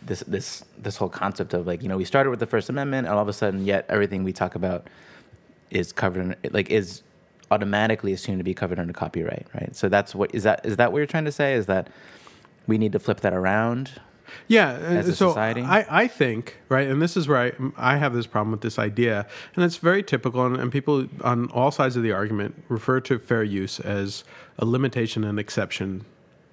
this 0.00 0.20
this 0.26 0.64
this 0.78 0.96
whole 0.96 1.08
concept 1.08 1.54
of 1.54 1.66
like, 1.66 1.82
you 1.82 1.88
know, 1.88 1.96
we 1.96 2.04
started 2.04 2.30
with 2.30 2.40
the 2.40 2.46
First 2.46 2.68
Amendment 2.68 3.06
and 3.06 3.14
all 3.14 3.22
of 3.22 3.28
a 3.28 3.32
sudden 3.32 3.64
yet 3.64 3.84
everything 3.88 4.24
we 4.24 4.32
talk 4.32 4.54
about 4.54 4.88
is 5.70 5.92
covered 5.92 6.20
in, 6.42 6.52
like 6.52 6.70
is 6.70 7.02
automatically 7.50 8.12
assumed 8.12 8.38
to 8.38 8.44
be 8.44 8.54
covered 8.54 8.78
under 8.78 8.92
copyright, 8.92 9.46
right? 9.54 9.76
So 9.76 9.88
that's 9.88 10.14
what 10.14 10.34
is 10.34 10.42
that 10.44 10.64
is 10.64 10.76
that 10.76 10.90
what 10.92 10.98
you're 10.98 11.06
trying 11.06 11.26
to 11.26 11.32
say 11.32 11.54
is 11.54 11.66
that 11.66 11.88
we 12.66 12.78
need 12.78 12.92
to 12.92 12.98
flip 12.98 13.20
that 13.20 13.34
around? 13.34 14.00
Yeah, 14.48 15.02
so 15.02 15.30
society? 15.30 15.62
I, 15.62 16.02
I 16.02 16.06
think 16.06 16.58
right, 16.68 16.86
and 16.88 17.00
this 17.00 17.16
is 17.16 17.28
where 17.28 17.38
I, 17.38 17.52
I 17.76 17.96
have 17.96 18.14
this 18.14 18.26
problem 18.26 18.52
with 18.52 18.60
this 18.60 18.78
idea, 18.78 19.26
and 19.54 19.64
it's 19.64 19.76
very 19.76 20.02
typical, 20.02 20.44
and, 20.44 20.56
and 20.56 20.70
people 20.70 21.06
on 21.22 21.50
all 21.50 21.70
sides 21.70 21.96
of 21.96 22.02
the 22.02 22.12
argument 22.12 22.62
refer 22.68 23.00
to 23.00 23.18
fair 23.18 23.42
use 23.42 23.80
as 23.80 24.24
a 24.58 24.64
limitation 24.64 25.24
and 25.24 25.38
exception 25.38 26.04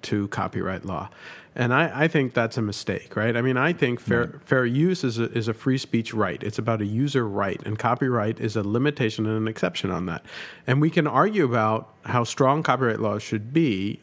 to 0.02 0.28
copyright 0.28 0.84
law, 0.84 1.10
and 1.54 1.74
I, 1.74 2.04
I 2.04 2.08
think 2.08 2.32
that's 2.32 2.56
a 2.56 2.62
mistake, 2.62 3.16
right? 3.16 3.36
I 3.36 3.42
mean, 3.42 3.56
I 3.56 3.72
think 3.72 4.00
fair 4.00 4.40
fair 4.44 4.64
use 4.64 5.04
is 5.04 5.18
a, 5.18 5.30
is 5.32 5.48
a 5.48 5.54
free 5.54 5.78
speech 5.78 6.14
right. 6.14 6.42
It's 6.42 6.58
about 6.58 6.80
a 6.80 6.86
user 6.86 7.28
right, 7.28 7.60
and 7.66 7.78
copyright 7.78 8.40
is 8.40 8.56
a 8.56 8.62
limitation 8.62 9.26
and 9.26 9.36
an 9.36 9.48
exception 9.48 9.90
on 9.90 10.06
that, 10.06 10.24
and 10.66 10.80
we 10.80 10.90
can 10.90 11.06
argue 11.06 11.44
about 11.44 11.94
how 12.04 12.24
strong 12.24 12.62
copyright 12.62 13.00
laws 13.00 13.22
should 13.22 13.52
be 13.52 14.00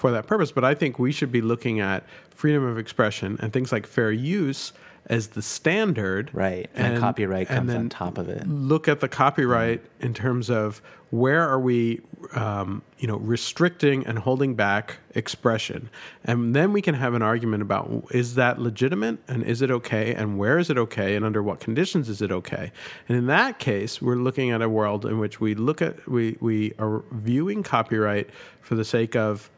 for 0.00 0.10
that 0.10 0.26
purpose. 0.26 0.50
But 0.50 0.64
I 0.64 0.74
think 0.74 0.98
we 0.98 1.12
should 1.12 1.30
be 1.30 1.42
looking 1.42 1.78
at 1.78 2.04
freedom 2.30 2.64
of 2.64 2.78
expression 2.78 3.36
and 3.40 3.52
things 3.52 3.70
like 3.70 3.86
fair 3.86 4.10
use 4.10 4.72
as 5.06 5.28
the 5.28 5.42
standard, 5.42 6.30
Right. 6.32 6.70
And, 6.74 6.98
copyright 6.98 7.48
comes 7.48 7.58
and 7.58 7.68
then 7.68 7.76
on 7.76 7.88
top 7.88 8.16
of 8.16 8.28
it. 8.28 8.46
Look 8.46 8.88
at 8.88 9.00
the 9.00 9.08
copyright 9.08 9.82
in 10.00 10.14
terms 10.14 10.48
of 10.48 10.80
where 11.10 11.46
are 11.46 11.58
we, 11.58 12.00
um, 12.34 12.82
you 12.98 13.08
know, 13.08 13.16
restricting 13.16 14.06
and 14.06 14.20
holding 14.20 14.54
back 14.54 14.98
expression, 15.14 15.90
and 16.24 16.54
then 16.54 16.72
we 16.72 16.80
can 16.80 16.94
have 16.94 17.14
an 17.14 17.22
argument 17.22 17.62
about 17.62 18.06
is 18.12 18.36
that 18.36 18.60
legitimate 18.60 19.18
and 19.26 19.42
is 19.42 19.60
it 19.60 19.70
okay, 19.72 20.14
and 20.14 20.38
where 20.38 20.56
is 20.58 20.70
it 20.70 20.78
okay, 20.78 21.16
and 21.16 21.24
under 21.24 21.42
what 21.42 21.58
conditions 21.58 22.08
is 22.08 22.22
it 22.22 22.30
okay. 22.30 22.70
And 23.08 23.18
in 23.18 23.26
that 23.26 23.58
case, 23.58 24.00
we're 24.00 24.14
looking 24.14 24.52
at 24.52 24.62
a 24.62 24.68
world 24.68 25.04
in 25.04 25.18
which 25.18 25.40
we 25.40 25.56
look 25.56 25.82
at 25.82 26.08
we 26.08 26.36
we 26.40 26.72
are 26.78 27.02
viewing 27.10 27.64
copyright 27.64 28.30
for 28.60 28.76
the 28.76 28.84
sake 28.84 29.16
of, 29.16 29.50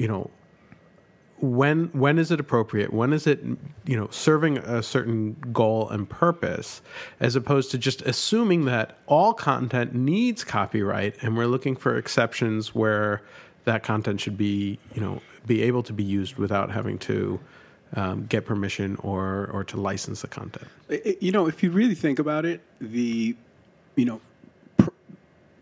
you 0.00 0.08
know, 0.08 0.30
when 1.40 1.86
when 1.86 2.18
is 2.18 2.30
it 2.30 2.40
appropriate? 2.40 2.92
When 2.92 3.12
is 3.12 3.26
it 3.26 3.40
you 3.84 3.96
know 3.96 4.08
serving 4.10 4.58
a 4.58 4.82
certain 4.82 5.36
goal 5.52 5.88
and 5.90 6.08
purpose 6.08 6.80
as 7.20 7.36
opposed 7.36 7.70
to 7.72 7.78
just 7.78 8.00
assuming 8.02 8.64
that 8.64 8.96
all 9.06 9.34
content 9.34 9.94
needs 9.94 10.42
copyright 10.42 11.16
and 11.22 11.36
we're 11.36 11.46
looking 11.46 11.76
for 11.76 11.96
exceptions 11.96 12.74
where 12.74 13.22
that 13.64 13.82
content 13.82 14.20
should 14.22 14.38
be 14.38 14.78
you 14.94 15.00
know 15.00 15.20
be 15.46 15.62
able 15.62 15.82
to 15.82 15.92
be 15.92 16.02
used 16.02 16.36
without 16.36 16.70
having 16.70 16.98
to 16.98 17.38
um, 17.94 18.24
get 18.26 18.46
permission 18.46 18.96
or 18.96 19.50
or 19.52 19.64
to 19.64 19.78
license 19.78 20.22
the 20.22 20.28
content? 20.28 20.68
You 21.20 21.32
know, 21.32 21.46
if 21.46 21.62
you 21.62 21.70
really 21.70 21.94
think 21.94 22.18
about 22.18 22.46
it, 22.46 22.62
the, 22.80 23.36
you 23.96 24.04
know, 24.04 24.20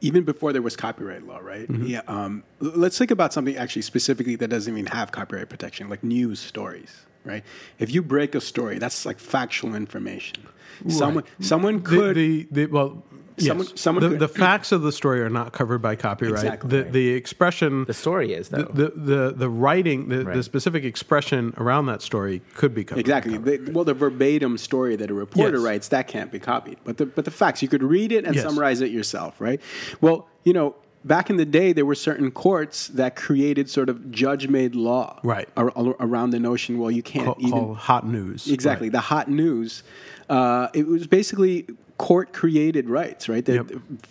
even 0.01 0.25
before 0.25 0.53
there 0.53 0.63
was 0.63 0.77
copyright 0.77 1.27
law, 1.27 1.39
right? 1.39 1.69
Yeah. 1.71 2.03
Um, 2.07 2.45
let's 2.61 2.99
think 2.99 3.11
about 3.11 3.33
something 3.33 3.57
actually 3.57 3.83
specifically 3.83 4.37
that 4.37 4.49
doesn't 4.49 4.73
even 4.73 4.87
have 4.87 5.13
copyright 5.13 5.49
protection, 5.49 5.89
like 5.89 6.03
news 6.05 6.41
stories, 6.41 7.05
right? 7.25 7.45
If 7.79 7.93
you 7.93 8.03
break 8.03 8.35
a 8.35 8.41
story, 8.41 8.79
that's 8.79 9.05
like 9.07 9.19
factual 9.19 9.75
information. 9.75 10.47
Someone, 10.89 11.25
someone 11.41 11.83
could. 11.83 12.17
the, 12.17 12.47
the, 12.51 12.67
the 12.67 12.67
well 12.67 13.03
Someone- 13.41 13.67
yes. 13.67 13.81
someone 13.81 14.03
the, 14.03 14.11
could- 14.11 14.19
the 14.21 14.29
facts 14.29 14.73
of 14.73 14.83
the 14.83 14.93
story 14.93 15.21
are 15.21 15.31
not 15.31 15.53
covered 15.53 15.79
by 15.81 15.97
copyright 15.97 16.35
Exactly 16.45 16.69
the 16.71 16.83
right. 16.85 16.93
the 16.93 17.09
expression 17.11 17.85
The 17.85 17.95
story 17.95 18.33
is 18.33 18.49
though. 18.49 18.63
the, 18.65 18.89
the 18.89 18.91
the 19.29 19.33
the 19.37 19.49
writing, 19.51 20.09
the, 20.09 20.25
the 20.25 20.43
specific 20.43 20.85
expression 20.85 21.55
around 21.57 21.87
that 21.87 22.03
story 22.03 22.43
could 22.55 22.75
be 22.75 22.85
covered. 22.85 23.01
Exactly. 23.01 23.39
The, 23.39 23.71
well, 23.73 23.85
the 23.85 23.95
verbatim 23.95 24.59
story 24.59 24.97
that 24.97 25.11
a 25.11 25.15
reporter 25.15 25.57
Yes. 25.59 25.65
writes 25.65 25.89
that 25.89 26.09
can't 26.09 26.31
be 26.33 26.39
copied. 26.39 26.79
But 26.85 26.97
the 26.99 27.07
but 27.07 27.25
the 27.25 27.31
facts 27.31 27.63
you 27.63 27.69
could 27.69 27.83
read 27.83 28.13
it 28.13 28.25
and 28.25 28.35
Yes. 28.35 28.45
summarize 28.45 28.81
it 28.81 28.91
yourself, 28.91 29.41
right? 29.41 29.61
Well, 30.01 30.29
you 30.45 30.53
know, 30.53 30.75
back 31.05 31.31
in 31.31 31.37
the 31.37 31.45
day, 31.45 31.73
there 31.73 31.87
were 31.87 31.95
certain 31.95 32.31
courts 32.31 32.89
that 32.89 33.15
created 33.17 33.71
sort 33.71 33.89
of 33.89 34.11
judge-made 34.11 34.75
law, 34.75 35.21
Right. 35.23 35.49
ar- 35.57 35.73
ar- 35.77 35.97
around 36.01 36.31
the 36.31 36.41
notion. 36.41 36.79
Well, 36.79 36.91
you 36.91 37.03
can't 37.03 37.27
Call, 37.27 37.37
even 37.39 37.51
call 37.53 37.75
hot 37.75 38.07
news. 38.07 38.49
exactly 38.51 38.87
Right. 38.89 38.93
the 38.93 39.01
hot 39.01 39.29
news. 39.31 39.83
Uh, 40.29 40.69
it 40.75 40.87
was 40.87 41.07
basically 41.07 41.67
court-created 41.99 42.89
rights, 42.89 43.29
right? 43.29 43.45
That, 43.45 43.55
Yep. 43.55 43.71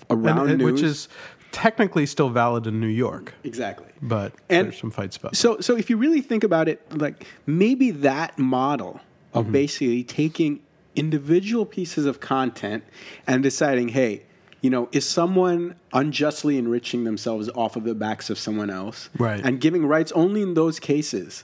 Around 0.09 0.39
And- 0.39 0.49
and- 0.51 0.61
which 0.63 0.81
is 0.81 1.07
technically 1.51 2.05
still 2.05 2.29
valid 2.29 2.67
in 2.67 2.79
New 2.79 2.87
York, 2.87 3.33
exactly. 3.43 3.87
but 4.01 4.33
And 4.49 4.67
there's 4.67 4.79
some 4.79 4.91
fights 4.91 5.17
about. 5.17 5.33
it. 5.33 5.37
So, 5.37 5.59
so 5.61 5.75
if 5.77 5.89
you 5.89 5.97
really 5.97 6.21
think 6.21 6.43
about 6.43 6.67
it, 6.67 6.81
like 6.95 7.25
maybe 7.45 7.89
that 7.91 8.37
model 8.37 8.99
of 9.33 9.45
Mm-hmm. 9.45 9.51
basically 9.53 10.03
taking 10.03 10.59
individual 10.95 11.65
pieces 11.65 12.05
of 12.05 12.19
content 12.19 12.83
and 13.25 13.41
deciding, 13.43 13.89
hey, 13.89 14.23
you 14.61 14.69
know, 14.69 14.89
is 14.91 15.05
someone 15.07 15.75
unjustly 15.93 16.57
enriching 16.57 17.03
themselves 17.03 17.47
off 17.55 17.75
of 17.75 17.83
the 17.83 17.93
backs 17.95 18.29
of 18.29 18.37
someone 18.39 18.69
else, 18.69 19.09
Right. 19.17 19.39
And 19.43 19.61
giving 19.61 19.85
rights 19.85 20.11
only 20.13 20.41
in 20.41 20.55
those 20.55 20.79
cases. 20.79 21.43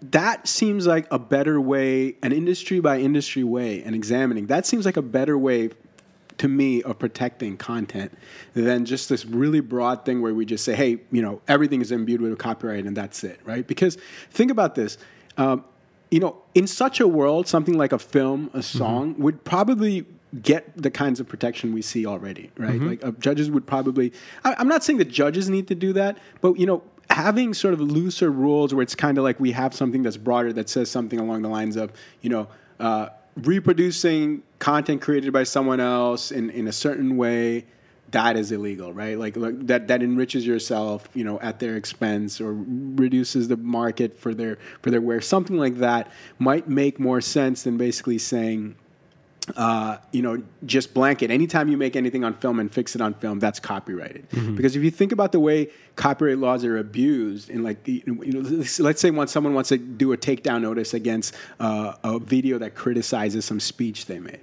That 0.00 0.46
seems 0.46 0.86
like 0.86 1.06
a 1.10 1.18
better 1.18 1.60
way, 1.60 2.16
an 2.22 2.32
industry 2.32 2.80
by 2.80 2.98
industry 2.98 3.44
way, 3.44 3.82
and 3.82 3.94
examining. 3.94 4.46
That 4.46 4.66
seems 4.66 4.84
like 4.84 4.96
a 4.96 5.02
better 5.02 5.36
way 5.36 5.70
to 6.38 6.48
me 6.48 6.82
of 6.82 6.98
protecting 6.98 7.56
content 7.56 8.16
than 8.54 8.84
just 8.84 9.08
this 9.08 9.24
really 9.24 9.60
broad 9.60 10.04
thing 10.04 10.20
where 10.22 10.34
we 10.34 10.44
just 10.44 10.64
say, 10.64 10.74
hey, 10.74 10.98
you 11.10 11.22
know, 11.22 11.40
everything 11.46 11.80
is 11.80 11.92
imbued 11.92 12.20
with 12.20 12.36
copyright 12.38 12.84
and 12.84 12.96
that's 12.96 13.22
it, 13.22 13.38
right? 13.44 13.66
Because 13.66 13.96
think 14.30 14.50
about 14.50 14.74
this. 14.74 14.98
Um, 15.36 15.64
you 16.10 16.20
know, 16.20 16.36
in 16.54 16.66
such 16.66 17.00
a 17.00 17.08
world, 17.08 17.48
something 17.48 17.76
like 17.78 17.92
a 17.92 17.98
film, 17.98 18.50
a 18.52 18.62
song 18.62 19.14
would 19.18 19.44
probably 19.44 20.04
get 20.42 20.70
the 20.76 20.90
kinds 20.90 21.20
of 21.20 21.28
protection 21.28 21.72
we 21.72 21.82
see 21.82 22.06
already, 22.06 22.50
right? 22.56 22.80
Like 22.80 23.04
uh, 23.04 23.12
judges 23.12 23.50
would 23.50 23.66
probably. 23.66 24.12
I, 24.44 24.54
I'm 24.58 24.68
not 24.68 24.82
saying 24.82 24.98
that 24.98 25.10
judges 25.10 25.48
need 25.48 25.68
to 25.68 25.74
do 25.74 25.92
that, 25.94 26.18
but 26.40 26.58
you 26.58 26.66
know, 26.66 26.82
having 27.12 27.54
sort 27.54 27.74
of 27.74 27.80
looser 27.80 28.30
rules 28.30 28.72
where 28.72 28.82
it's 28.82 28.94
kind 28.94 29.18
of 29.18 29.24
like 29.24 29.38
we 29.38 29.52
have 29.52 29.74
something 29.74 30.02
that's 30.02 30.16
broader 30.16 30.52
that 30.52 30.68
says 30.68 30.90
something 30.90 31.20
along 31.20 31.42
the 31.42 31.48
lines 31.48 31.76
of, 31.76 31.92
you 32.20 32.30
know, 32.30 32.48
uh, 32.80 33.08
reproducing 33.36 34.42
content 34.58 35.00
created 35.00 35.32
by 35.32 35.42
someone 35.42 35.80
else 35.80 36.30
in, 36.30 36.50
in 36.50 36.66
a 36.66 36.72
certain 36.72 37.16
way 37.16 37.64
that 38.10 38.36
is 38.36 38.52
illegal 38.52 38.92
right? 38.92 39.18
Like, 39.18 39.36
like 39.36 39.66
that 39.66 39.88
that 39.88 40.02
enriches 40.02 40.46
yourself 40.46 41.08
you 41.14 41.24
know 41.24 41.40
at 41.40 41.60
their 41.60 41.76
expense 41.76 42.40
or 42.40 42.52
reduces 42.54 43.48
the 43.48 43.56
market 43.56 44.18
for 44.18 44.34
their 44.34 44.58
for 44.82 44.90
their 44.90 45.00
wear. 45.00 45.20
Something 45.20 45.56
like 45.56 45.78
that 45.78 46.10
might 46.38 46.68
make 46.68 47.00
more 47.00 47.20
sense 47.20 47.62
than 47.62 47.78
basically 47.78 48.18
saying 48.18 48.76
uh, 49.56 49.98
you 50.12 50.22
know, 50.22 50.42
just 50.64 50.94
blanket. 50.94 51.30
Anytime 51.30 51.68
you 51.68 51.76
make 51.76 51.96
anything 51.96 52.22
on 52.24 52.34
film 52.34 52.60
and 52.60 52.72
fix 52.72 52.94
it 52.94 53.00
on 53.00 53.14
film, 53.14 53.40
that's 53.40 53.58
copyrighted. 53.58 54.28
Because 54.54 54.76
if 54.76 54.82
you 54.84 54.90
think 54.90 55.10
about 55.10 55.32
the 55.32 55.40
way 55.40 55.68
copyright 55.96 56.38
laws 56.38 56.64
are 56.64 56.78
abused, 56.78 57.50
in 57.50 57.64
like, 57.64 57.86
you 57.86 58.02
know, 58.06 58.40
let's 58.78 59.00
say 59.00 59.10
once 59.10 59.32
someone 59.32 59.52
wants 59.54 59.70
to 59.70 59.78
do 59.78 60.12
a 60.12 60.16
takedown 60.16 60.62
notice 60.62 60.94
against 60.94 61.34
uh, 61.58 61.94
a 62.04 62.18
video 62.20 62.58
that 62.58 62.74
criticizes 62.76 63.44
some 63.44 63.58
speech 63.58 64.06
they 64.06 64.20
made, 64.20 64.40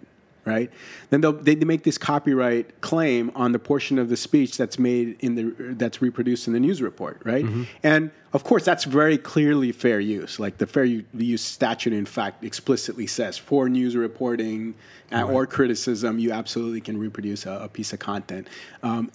right? 0.49 0.71
Then 1.11 1.21
they'll, 1.21 1.33
they 1.33 1.55
make 1.55 1.83
this 1.83 1.97
copyright 1.97 2.81
claim 2.81 3.31
on 3.35 3.51
the 3.51 3.59
portion 3.59 3.99
of 3.99 4.09
the 4.09 4.17
speech 4.17 4.57
that's 4.57 4.79
made 4.79 5.15
in 5.19 5.35
the 5.35 5.43
that's 5.75 6.01
reproduced 6.01 6.47
in 6.47 6.53
the 6.53 6.59
news 6.59 6.81
report, 6.81 7.21
right? 7.23 7.45
And 7.83 8.11
of 8.33 8.43
course, 8.43 8.65
that's 8.65 8.85
very 8.85 9.17
clearly 9.17 9.71
fair 9.71 9.99
use. 9.99 10.39
Like 10.39 10.57
the 10.57 10.67
fair 10.67 10.85
use 10.85 11.41
statute, 11.41 11.93
in 11.93 12.05
fact, 12.05 12.43
explicitly 12.43 13.07
says 13.07 13.37
for 13.37 13.69
news 13.69 13.95
reporting 13.95 14.73
uh, 15.11 15.23
or 15.23 15.45
criticism, 15.45 16.19
you 16.19 16.31
absolutely 16.31 16.81
can 16.81 16.97
reproduce 16.97 17.45
a, 17.45 17.51
a 17.51 17.69
piece 17.69 17.93
of 17.93 17.99
content. 17.99 18.47
Um, 18.83 19.11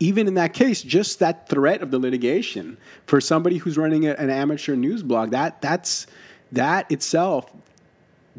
even 0.00 0.28
in 0.28 0.34
that 0.34 0.54
case, 0.54 0.82
just 0.82 1.18
that 1.18 1.48
threat 1.48 1.82
of 1.82 1.90
the 1.90 1.98
litigation 1.98 2.76
for 3.06 3.20
somebody 3.20 3.58
who's 3.58 3.76
running 3.76 4.06
a, 4.06 4.12
an 4.12 4.30
amateur 4.30 4.76
news 4.76 5.02
blog, 5.02 5.30
that 5.30 5.60
that's 5.60 6.06
that 6.52 6.90
itself 6.90 7.52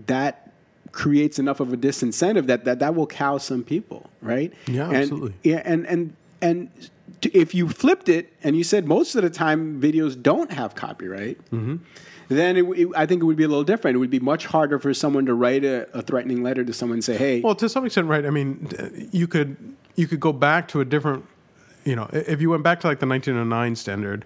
that 0.07 0.48
creates 0.91 1.39
enough 1.39 1.60
of 1.60 1.72
a 1.74 1.77
disincentive 1.77 2.48
that 2.48 2.65
that, 2.65 2.79
that 2.79 2.96
will 2.96 3.08
cow 3.08 3.38
some 3.38 3.63
people, 3.63 4.10
right? 4.22 4.53
Yeah, 4.67 4.88
And- 4.88 4.96
absolutely. 4.96 5.34
Yeah, 5.43 5.62
and 5.65 5.86
and 5.88 6.13
and 6.41 6.69
if 7.34 7.53
you 7.53 7.67
flipped 7.67 8.08
it 8.08 8.31
and 8.43 8.55
you 8.55 8.63
said 8.63 8.86
most 8.86 9.15
of 9.15 9.24
the 9.24 9.29
time 9.29 9.81
videos 9.81 10.22
don't 10.22 10.51
have 10.53 10.74
copyright, 10.75 11.38
mm-hmm. 11.51 11.77
then 12.29 12.55
it, 12.58 12.63
it- 12.79 12.89
I 12.96 13.05
think 13.05 13.22
it 13.22 13.25
would 13.25 13.36
be 13.38 13.43
a 13.43 13.48
little 13.48 13.63
different. 13.63 13.96
It 13.96 14.00
would 14.00 14.10
be 14.10 14.19
much 14.19 14.46
harder 14.46 14.79
for 14.79 14.93
someone 14.93 15.25
to 15.25 15.34
write 15.34 15.63
a, 15.65 15.88
a 15.98 16.01
threatening 16.01 16.43
letter 16.43 16.63
to 16.63 16.72
someone 16.74 16.98
and 16.98 17.03
say, 17.03 17.17
"Hey, 17.17 17.41
Well, 17.41 17.55
to 17.55 17.67
some 17.67 17.86
extent, 17.86 18.08
right? 18.08 18.25
I 18.25 18.29
mean, 18.29 18.69
you 19.12 19.27
could 19.27 19.58
you 19.96 20.08
could 20.08 20.19
go 20.22 20.31
back 20.31 20.67
to 20.69 20.79
a 20.79 20.86
different, 20.86 21.25
you 21.84 21.96
know, 21.96 22.10
if 22.13 22.39
you 22.41 22.50
went 22.50 22.63
back 22.63 22.79
to 22.81 22.88
like 22.88 23.00
the 23.00 23.08
1909 23.08 23.75
standard, 23.75 24.24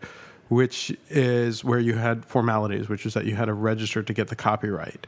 which 0.49 0.95
is 1.09 1.63
where 1.63 1.79
you 1.79 1.95
had 1.95 2.25
formalities, 2.25 2.89
which 2.89 3.05
is 3.07 3.15
that 3.15 3.25
you 3.25 3.35
had 3.35 3.45
to 3.45 3.53
register 3.53 4.03
to 4.03 4.13
get 4.13 4.27
the 4.27 4.35
copyright, 4.35 5.07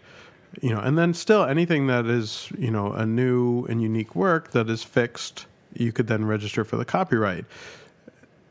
you 0.61 0.69
know, 0.73 0.79
and 0.79 0.97
then 0.97 1.13
still 1.13 1.43
anything 1.43 1.87
that 1.87 2.05
is 2.05 2.49
you 2.57 2.71
know 2.71 2.91
a 2.93 3.05
new 3.05 3.65
and 3.65 3.81
unique 3.81 4.15
work 4.15 4.51
that 4.51 4.69
is 4.69 4.83
fixed, 4.83 5.45
you 5.73 5.91
could 5.91 6.07
then 6.07 6.25
register 6.25 6.63
for 6.63 6.77
the 6.77 6.85
copyright. 6.85 7.45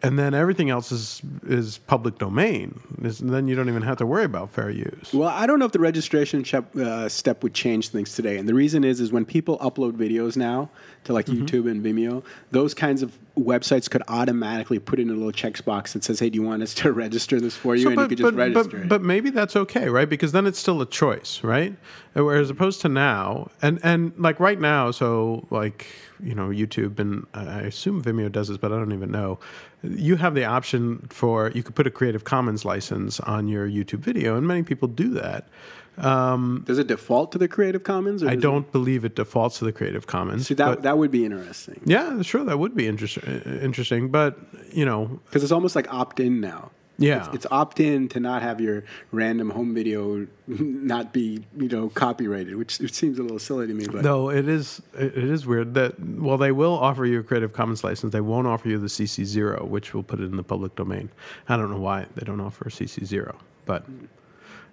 And 0.03 0.19
then 0.19 0.35
everything 0.35 0.69
else 0.69 0.93
is 0.93 1.23
is 1.47 1.79
public 1.79 2.19
domain. 2.19 2.79
Then 2.99 3.49
you 3.49 3.55
don't 3.57 3.71
even 3.71 3.81
have 3.81 3.97
to 3.99 4.07
worry 4.07 4.25
about 4.25 4.51
fair 4.51 4.69
use. 4.69 5.15
Well, 5.15 5.31
I 5.31 5.47
don't 5.47 5.59
know 5.59 5.65
if 5.65 5.73
the 5.73 5.79
registration 5.79 6.45
step, 6.45 6.77
uh, 6.77 7.09
step 7.09 7.43
would 7.43 7.55
change 7.55 7.89
things 7.89 8.15
today, 8.15 8.37
and 8.37 8.47
the 8.47 8.53
reason 8.53 8.85
is 8.85 9.01
is 9.01 9.13
when 9.13 9.25
people 9.25 9.57
upload 9.61 9.93
videos 9.93 10.37
now 10.37 10.69
to 11.05 11.15
like 11.15 11.25
Mm-hmm. 11.27 11.45
YouTube 11.47 11.71
and 11.71 11.83
Vimeo, 11.83 12.23
those 12.51 12.75
kinds 12.75 13.03
of 13.03 13.17
websites 13.37 13.91
could 13.91 14.03
automatically 14.09 14.79
put 14.79 15.01
in 15.01 15.11
a 15.11 15.13
little 15.13 15.33
checks 15.33 15.61
box 15.61 15.93
that 15.93 16.05
says, 16.05 16.21
"Hey, 16.21 16.31
do 16.31 16.37
you 16.37 16.43
want 16.43 16.63
us 16.63 16.75
to 16.75 16.93
register 17.05 17.41
this 17.41 17.57
for 17.57 17.75
you?" 17.75 17.91
and 17.91 18.01
you 18.01 18.09
could 18.09 18.19
just 18.19 18.35
register 18.35 18.77
but, 18.77 18.81
it. 18.81 18.89
but 18.89 19.03
maybe 19.03 19.31
that's 19.31 19.57
okay, 19.57 19.89
right? 19.89 20.09
Because 20.09 20.33
then 20.33 20.47
it's 20.47 20.59
still 20.59 20.81
a 20.81 20.87
choice, 20.87 21.43
right? 21.43 21.77
Whereas 22.13 22.51
opposed 22.51 22.81
to 22.83 22.89
now, 22.89 23.51
and 23.61 23.81
and 23.83 24.13
like 24.17 24.39
right 24.39 24.61
now, 24.61 24.91
so 24.91 25.47
like 25.51 25.87
you 26.23 26.35
know 26.35 26.49
YouTube 26.49 26.99
and 26.99 27.27
I 27.35 27.63
assume 27.63 28.03
Vimeo 28.03 28.31
does 28.31 28.49
this, 28.49 28.57
but 28.57 28.73
I 28.73 28.77
don't 28.77 28.93
even 28.93 29.11
know. 29.11 29.39
You 29.83 30.17
have 30.17 30.35
the 30.35 30.45
option 30.45 31.07
for 31.11 31.51
you 31.51 31.63
could 31.63 31.75
put 31.75 31.87
a 31.87 31.91
Creative 31.91 32.25
Commons 32.25 32.65
license 32.65 33.21
on 33.21 33.49
your 33.49 33.69
YouTube 33.69 34.01
video, 34.01 34.37
and 34.37 34.47
many 34.47 34.63
people 34.63 34.89
do 34.89 35.11
that. 35.15 35.49
Um, 35.97 36.65
does 36.67 36.79
it 36.79 36.87
default 36.87 37.33
to 37.33 37.39
the 37.39 37.49
Creative 37.49 37.83
Commons? 37.85 38.23
Or 38.23 38.29
I 38.29 38.37
don't 38.37 38.71
believe 38.73 39.05
it 39.05 39.15
defaults 39.15 39.59
to 39.61 39.65
the 39.65 39.73
Creative 39.73 40.07
Commons. 40.07 40.49
see, 40.49 40.55
that 40.55 40.67
but- 40.67 40.83
that 40.83 40.99
would 40.99 41.11
be 41.11 41.25
interesting 41.25 41.81
yeah, 41.85 42.23
sure, 42.23 42.45
that 42.45 42.59
would 42.59 42.75
be 42.75 42.87
interesting. 42.87 43.25
Uh, 43.25 43.61
interesting, 43.61 44.11
but 44.11 44.39
you 44.73 44.85
know, 44.85 45.21
because 45.27 45.43
it's 45.43 45.53
almost 45.53 45.77
like 45.77 45.93
opt-in 45.93 46.41
now. 46.41 46.71
Yeah. 46.97 47.27
it's, 47.27 47.35
it's 47.35 47.47
opt-in 47.51 48.09
to 48.11 48.21
not 48.21 48.43
have 48.43 48.61
your 48.61 48.85
random 49.11 49.51
home 49.51 49.75
video 49.75 50.29
not 50.47 51.13
be 51.13 51.45
you 51.57 51.69
know 51.69 51.89
copyrighted, 51.89 52.57
which 52.57 52.81
it 52.81 52.95
seems 52.95 53.19
a 53.19 53.23
little 53.23 53.41
silly 53.41 53.67
to 53.67 53.75
me. 53.75 53.87
But 53.87 54.05
Though 54.05 54.31
it 54.31 54.49
is, 54.49 54.81
it 54.95 55.17
it 55.17 55.25
is 55.25 55.47
weird 55.47 55.75
that 55.75 55.99
while 55.99 56.39
they 56.39 56.53
will 56.53 56.79
offer 56.79 57.05
you 57.05 57.21
a 57.21 57.23
Creative 57.23 57.53
Commons 57.53 57.83
license, 57.83 58.13
they 58.13 58.21
won't 58.21 58.47
offer 58.47 58.69
you 58.69 58.79
the 58.79 58.87
CC 58.87 59.25
zero, 59.25 59.65
which 59.65 59.93
will 59.93 60.05
put 60.05 60.21
it 60.21 60.25
in 60.25 60.37
the 60.37 60.45
public 60.45 60.77
domain. 60.77 61.11
I 61.49 61.57
don't 61.57 61.71
know 61.71 61.81
why 61.81 62.07
they 62.15 62.25
don't 62.25 62.41
offer 62.41 62.67
CC 62.67 63.05
zero, 63.05 63.39
but 63.67 63.83
hmm. 63.83 64.07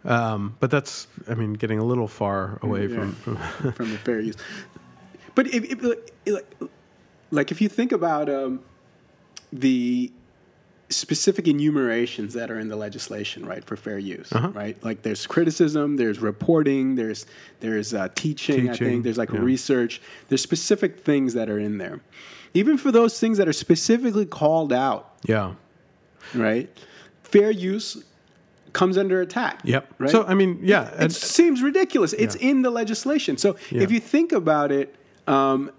Um, 0.06 0.56
but 0.60 0.72
that's, 0.72 1.08
I 1.28 1.34
mean, 1.36 1.54
getting 1.54 1.80
a 1.80 1.86
little 1.86 2.08
far 2.08 2.60
away 2.62 2.88
Yeah. 2.88 2.96
from, 2.96 3.12
from. 3.14 3.38
from 3.74 3.92
the 3.92 3.98
fair 3.98 4.20
use. 4.20 4.36
But 5.36 5.48
if, 5.48 5.64
if 5.72 5.84
like, 6.26 6.56
like 7.32 7.52
if 7.52 7.62
you 7.62 7.70
think 7.70 7.92
about 7.92 8.30
um, 8.30 8.62
the 9.54 10.12
specific 10.90 11.48
enumerations 11.48 12.34
that 12.34 12.52
are 12.52 12.60
in 12.60 12.68
the 12.68 12.76
legislation, 12.76 13.46
right, 13.46 13.64
for 13.64 13.78
fair 13.78 13.98
use, 13.98 14.32
Uh-huh. 14.34 14.50
right? 14.50 14.82
Like 14.84 15.04
there's 15.04 15.26
criticism, 15.26 15.96
there's 15.96 16.20
reporting, 16.20 16.96
there's 16.96 17.26
there's 17.62 17.94
uh, 17.94 18.10
teaching, 18.14 18.70
I 18.70 18.76
think, 18.76 19.04
there's 19.04 19.18
like 19.18 19.32
yeah. 19.32 19.40
research. 19.40 20.02
There's 20.28 20.42
specific 20.42 21.00
things 21.00 21.34
that 21.34 21.50
are 21.50 21.60
in 21.60 21.78
there. 21.78 22.02
Even 22.54 22.78
for 22.78 22.92
those 22.92 23.18
things 23.20 23.38
that 23.38 23.48
are 23.48 23.54
specifically 23.54 24.26
called 24.26 24.74
out, 24.74 25.16
yeah. 25.24 25.54
right? 26.36 26.70
Fair 27.24 27.50
use 27.52 28.04
comes 28.74 28.98
under 28.98 29.22
attack. 29.22 29.60
Yep. 29.64 29.94
Right? 30.00 30.10
So 30.10 30.24
I 30.24 30.34
mean, 30.34 30.60
yeah, 30.64 30.90
It 30.94 31.00
and, 31.00 31.14
seems 31.14 31.62
ridiculous. 31.62 32.14
It's 32.14 32.36
Yeah. 32.40 32.50
in 32.50 32.62
the 32.62 32.70
legislation. 32.70 33.38
So 33.38 33.56
Yeah. 33.70 33.82
if 33.82 33.92
you 33.92 34.00
think 34.00 34.32
about 34.32 34.72
it, 34.72 34.96
um, 35.28 35.72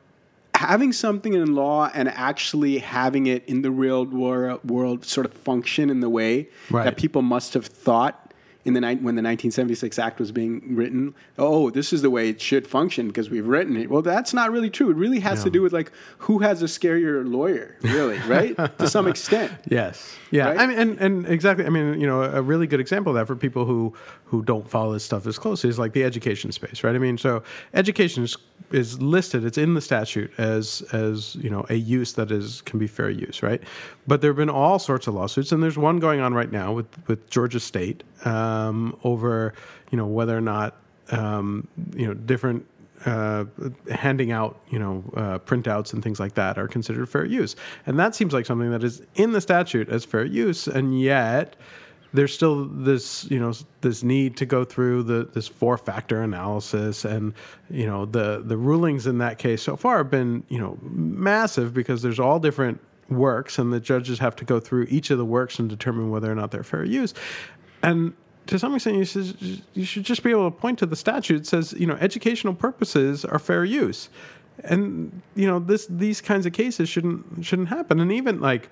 having 0.55 0.93
something 0.93 1.33
in 1.33 1.55
law 1.55 1.91
and 1.95 2.09
actually 2.09 2.79
having 2.79 3.27
it 3.27 3.43
in 3.47 3.63
the 3.63 3.71
real 3.71 4.05
wor- 4.05 4.61
world 4.65 5.05
sort 5.05 5.27
of 5.27 5.33
function 5.33 5.91
in 5.91 6.01
the 6.01 6.09
way 6.11 6.49
Right. 6.71 6.85
that 6.85 6.97
people 6.97 7.23
must 7.23 7.55
have 7.55 7.67
thought 7.67 8.22
in 8.65 8.75
the 8.75 8.81
ni- 8.81 8.97
when 8.97 9.17
the 9.17 9.23
1976 9.23 9.99
Act 9.99 10.21
was 10.21 10.31
being 10.31 10.77
written. 10.77 11.15
Oh, 11.39 11.71
this 11.71 11.93
is 11.93 12.03
the 12.03 12.11
way 12.11 12.29
it 12.29 12.41
should 12.41 12.67
function 12.67 13.09
because 13.09 13.29
we've 13.29 13.47
written 13.47 13.77
it. 13.77 13.91
Well, 13.91 14.03
that's 14.03 14.33
not 14.33 14.53
really 14.53 14.71
true. 14.71 14.91
It 14.91 14.97
really 14.97 15.21
has 15.21 15.43
to 15.43 15.51
do 15.51 15.63
with 15.63 15.73
like 15.73 15.91
who 16.19 16.39
has 16.41 16.63
a 16.63 16.67
scarier 16.67 17.29
lawyer, 17.29 17.77
really, 17.83 18.19
right? 18.21 18.57
to 18.79 18.89
some 18.89 19.09
extent. 19.09 19.53
Yes. 19.69 20.17
Yeah. 20.31 20.49
Right? 20.49 20.61
I 20.61 20.67
mean, 20.67 20.79
and, 20.79 20.99
and 20.99 21.27
exactly. 21.27 21.67
I 21.67 21.71
mean, 21.71 22.01
you 22.01 22.07
know, 22.07 22.23
a 22.23 22.41
really 22.41 22.67
good 22.67 22.81
example 22.81 23.11
of 23.11 23.17
that 23.17 23.27
for 23.27 23.37
people 23.37 23.65
who 23.65 23.95
who 24.25 24.43
don't 24.43 24.69
follow 24.69 24.95
this 24.95 25.05
stuff 25.05 25.27
as 25.27 25.39
closely 25.39 25.69
is 25.69 25.79
like 25.79 25.93
the 25.93 26.05
education 26.05 26.53
space, 26.53 26.83
right? 26.83 26.95
I 26.95 26.99
mean, 26.99 27.19
so 27.19 27.43
education 27.75 28.25
is, 28.25 28.35
is 28.71 29.01
listed. 29.03 29.45
It's 29.45 29.59
in 29.59 29.75
the 29.75 29.81
statute 29.83 30.33
as 30.39 30.83
as 30.93 31.35
you 31.35 31.51
know 31.51 31.67
a 31.69 31.75
use 31.75 32.15
that 32.15 32.31
is 32.31 32.63
can 32.63 32.79
be 32.79 32.87
fair 32.87 33.11
use, 33.11 33.43
right? 33.43 33.63
But 34.07 34.21
there 34.21 34.31
have 34.31 34.37
been 34.37 34.49
all 34.49 34.79
sorts 34.79 35.07
of 35.07 35.15
lawsuits, 35.15 35.53
and 35.53 35.63
there's 35.63 35.77
one 35.77 35.99
going 35.99 36.21
on 36.21 36.33
right 36.33 36.51
now 36.51 36.73
with 36.73 36.87
with 37.09 37.29
Georgia 37.29 37.61
State 37.61 38.05
uh, 38.25 38.52
um, 38.53 38.99
over 39.05 39.55
you 39.91 39.99
know 39.99 40.07
whether 40.07 40.37
or 40.37 40.41
not 40.41 40.77
um, 41.11 41.67
you 41.95 42.07
know 42.07 42.15
different 42.15 42.67
uh, 43.07 43.45
handing 43.91 44.31
out, 44.31 44.61
you 44.71 44.79
know, 44.79 45.03
uh, 45.17 45.39
printouts 45.41 45.93
and 45.93 46.03
things 46.03 46.21
like 46.21 46.35
that 46.35 46.59
are 46.59 46.69
considered 46.69 47.09
fair 47.09 47.25
use, 47.25 47.57
and 47.87 47.99
that 47.99 48.15
seems 48.15 48.33
like 48.33 48.47
something 48.47 48.71
that 48.71 48.85
is 48.85 49.03
in 49.17 49.33
the 49.33 49.41
statute 49.41 49.89
as 49.89 50.05
fair 50.05 50.25
use, 50.25 50.69
and 50.69 51.01
yet 51.01 51.57
there's 52.15 52.33
still 52.35 52.67
this, 52.67 53.25
you 53.31 53.41
know, 53.41 53.53
this 53.81 54.03
need 54.03 54.37
to 54.37 54.47
go 54.47 54.65
through 54.65 55.03
the 55.03 55.29
this 55.33 55.49
four 55.49 55.77
factor 55.79 56.23
analysis, 56.23 57.05
and 57.05 57.35
you 57.71 57.87
know, 57.87 58.05
the 58.05 58.43
the 58.45 58.57
rulings 58.57 59.07
in 59.07 59.19
that 59.19 59.39
case 59.39 59.63
so 59.63 59.77
far 59.77 59.99
have 59.99 60.11
been, 60.11 60.45
you 60.49 60.59
know, 60.59 60.79
massive 60.83 61.75
because 61.75 62.03
there's 62.03 62.21
all 62.21 62.39
different 62.39 62.81
works, 63.09 63.59
and 63.59 63.73
the 63.73 63.81
judges 63.81 64.21
have 64.21 64.37
to 64.37 64.45
go 64.45 64.61
through 64.61 64.87
each 64.91 65.11
of 65.11 65.19
the 65.19 65.25
works 65.25 65.59
and 65.59 65.69
determine 65.69 66.11
whether 66.11 66.31
or 66.31 66.35
not 66.35 66.51
they're 66.51 66.63
fair 66.63 66.85
use, 66.85 67.15
and 67.83 68.15
to 68.47 68.59
some 68.59 68.75
extent, 68.75 68.97
you 68.97 69.05
should, 69.05 69.63
you 69.75 69.85
should 69.85 70.05
just 70.05 70.23
be 70.23 70.31
able 70.31 70.51
to 70.51 70.57
point 70.57 70.79
to 70.81 70.87
the 70.87 70.97
statute 70.97 71.39
that 71.39 71.47
says, 71.47 71.73
you 71.75 71.87
know, 71.87 71.95
educational 72.01 72.55
purposes 72.55 73.25
are 73.25 73.39
fair 73.39 73.65
use, 73.65 74.09
and 74.65 75.23
you 75.35 75.47
know, 75.47 75.59
this 75.59 75.87
these 75.87 76.21
kinds 76.21 76.47
of 76.47 76.53
cases 76.53 76.89
shouldn't 76.89 77.45
shouldn't 77.45 77.69
happen. 77.69 78.01
And 78.01 78.13
even 78.13 78.41
like, 78.41 78.69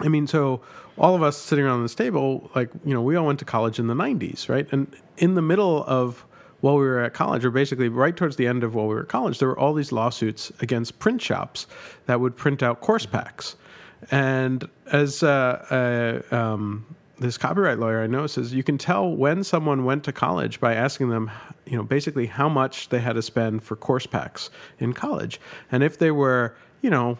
I 0.00 0.08
mean, 0.08 0.26
so 0.26 0.60
all 0.98 1.14
of 1.14 1.22
us 1.22 1.36
sitting 1.36 1.64
around 1.64 1.82
this 1.82 1.94
table, 1.94 2.50
like, 2.54 2.70
you 2.84 2.94
know, 2.94 3.02
we 3.02 3.16
all 3.16 3.26
went 3.26 3.38
to 3.40 3.44
college 3.44 3.78
in 3.78 3.86
the 3.86 3.94
'90s, 3.94 4.48
right? 4.48 4.66
And 4.72 4.94
in 5.18 5.34
the 5.34 5.42
middle 5.42 5.84
of 5.84 6.24
while 6.60 6.76
we 6.76 6.84
were 6.86 7.00
at 7.00 7.14
college, 7.14 7.44
or 7.44 7.50
basically 7.50 7.88
right 7.88 8.16
towards 8.16 8.36
the 8.36 8.46
end 8.46 8.64
of 8.64 8.74
while 8.74 8.88
we 8.88 8.94
were 8.94 9.02
at 9.02 9.08
college, 9.08 9.38
there 9.38 9.48
were 9.48 9.58
all 9.58 9.74
these 9.74 9.92
lawsuits 9.92 10.50
against 10.60 10.98
print 10.98 11.20
shops 11.20 11.66
that 12.06 12.18
would 12.20 12.36
print 12.36 12.62
out 12.62 12.80
course 12.80 13.06
packs. 13.06 13.56
And 14.10 14.68
as 14.90 15.22
uh, 15.22 16.22
uh, 16.30 16.34
um, 16.34 16.86
this 17.18 17.38
copyright 17.38 17.78
lawyer 17.78 18.02
I 18.02 18.06
know 18.06 18.26
says, 18.26 18.52
you 18.52 18.62
can 18.62 18.78
tell 18.78 19.08
when 19.08 19.42
someone 19.42 19.84
went 19.84 20.04
to 20.04 20.12
college 20.12 20.60
by 20.60 20.74
asking 20.74 21.08
them, 21.08 21.30
you 21.64 21.76
know, 21.76 21.82
basically 21.82 22.26
how 22.26 22.48
much 22.48 22.90
they 22.90 23.00
had 23.00 23.14
to 23.14 23.22
spend 23.22 23.62
for 23.62 23.76
course 23.76 24.06
packs 24.06 24.50
in 24.78 24.92
college. 24.92 25.40
And 25.72 25.82
if 25.82 25.98
they 25.98 26.10
were, 26.10 26.54
you 26.82 26.90
know, 26.90 27.18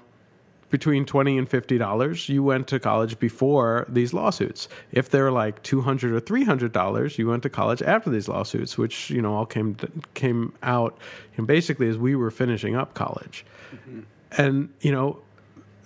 between 0.68 1.06
twenty 1.06 1.38
and 1.38 1.48
fifty 1.48 1.78
dollars, 1.78 2.28
you 2.28 2.42
went 2.42 2.66
to 2.68 2.80
college 2.80 3.18
before 3.18 3.87
these 3.88 4.12
lawsuits. 4.12 4.68
If 4.90 5.09
they're 5.09 5.30
like 5.30 5.62
two 5.62 5.82
hundred 5.82 6.12
or 6.12 6.20
three 6.20 6.44
hundred 6.44 6.72
dollars, 6.72 7.18
you 7.18 7.28
went 7.28 7.44
to 7.44 7.48
college 7.48 7.82
after 7.82 8.11
these 8.11 8.28
lawsuits, 8.28 8.76
which 8.76 9.09
you 9.09 9.22
know 9.22 9.35
all 9.35 9.46
came 9.46 9.76
came 10.14 10.52
out 10.62 10.98
basically 11.44 11.88
as 11.88 11.96
we 11.96 12.16
were 12.16 12.30
finishing 12.30 12.74
up 12.74 12.94
college, 12.94 13.44
mm-hmm. 13.72 14.00
and 14.32 14.68
you 14.80 14.90
know 14.90 15.18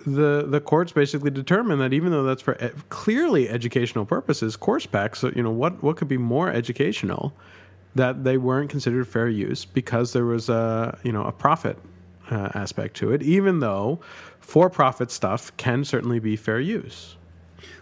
the 0.05 0.45
the 0.47 0.59
courts 0.59 0.91
basically 0.91 1.31
determined 1.31 1.81
that 1.81 1.93
even 1.93 2.11
though 2.11 2.23
that's 2.23 2.41
for 2.41 2.55
e- 2.55 2.69
clearly 2.89 3.49
educational 3.49 4.05
purposes, 4.05 4.55
course 4.55 4.85
packs, 4.85 5.19
so, 5.19 5.31
you 5.35 5.43
know 5.43 5.51
what 5.51 5.81
what 5.83 5.97
could 5.97 6.07
be 6.07 6.17
more 6.17 6.49
educational, 6.49 7.33
that 7.95 8.23
they 8.23 8.37
weren't 8.37 8.69
considered 8.69 9.07
fair 9.07 9.27
use 9.27 9.65
because 9.65 10.13
there 10.13 10.25
was 10.25 10.49
a 10.49 10.97
you 11.03 11.11
know 11.11 11.23
a 11.23 11.31
profit 11.31 11.77
uh, 12.29 12.49
aspect 12.53 12.95
to 12.97 13.11
it, 13.11 13.21
even 13.21 13.59
though 13.59 13.99
for-profit 14.39 15.11
stuff 15.11 15.55
can 15.57 15.83
certainly 15.83 16.19
be 16.19 16.35
fair 16.35 16.59
use. 16.59 17.15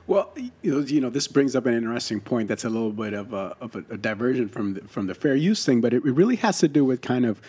Well, 0.07 0.33
you 0.63 0.99
know, 0.99 1.11
this 1.11 1.27
brings 1.27 1.55
up 1.55 1.67
an 1.67 1.75
interesting 1.75 2.19
point. 2.19 2.47
That's 2.47 2.65
a 2.65 2.69
little 2.69 2.91
bit 2.91 3.13
of 3.13 3.31
a, 3.31 3.55
of 3.61 3.75
a, 3.75 3.83
a 3.91 3.97
diversion 3.97 4.49
from 4.49 4.73
the, 4.73 4.81
from 4.81 5.05
the 5.05 5.13
fair 5.13 5.35
use 5.35 5.63
thing, 5.63 5.81
but 5.81 5.93
it 5.93 6.03
really 6.03 6.37
has 6.37 6.57
to 6.59 6.67
do 6.67 6.83
with 6.83 7.01
kind 7.01 7.27
of 7.27 7.39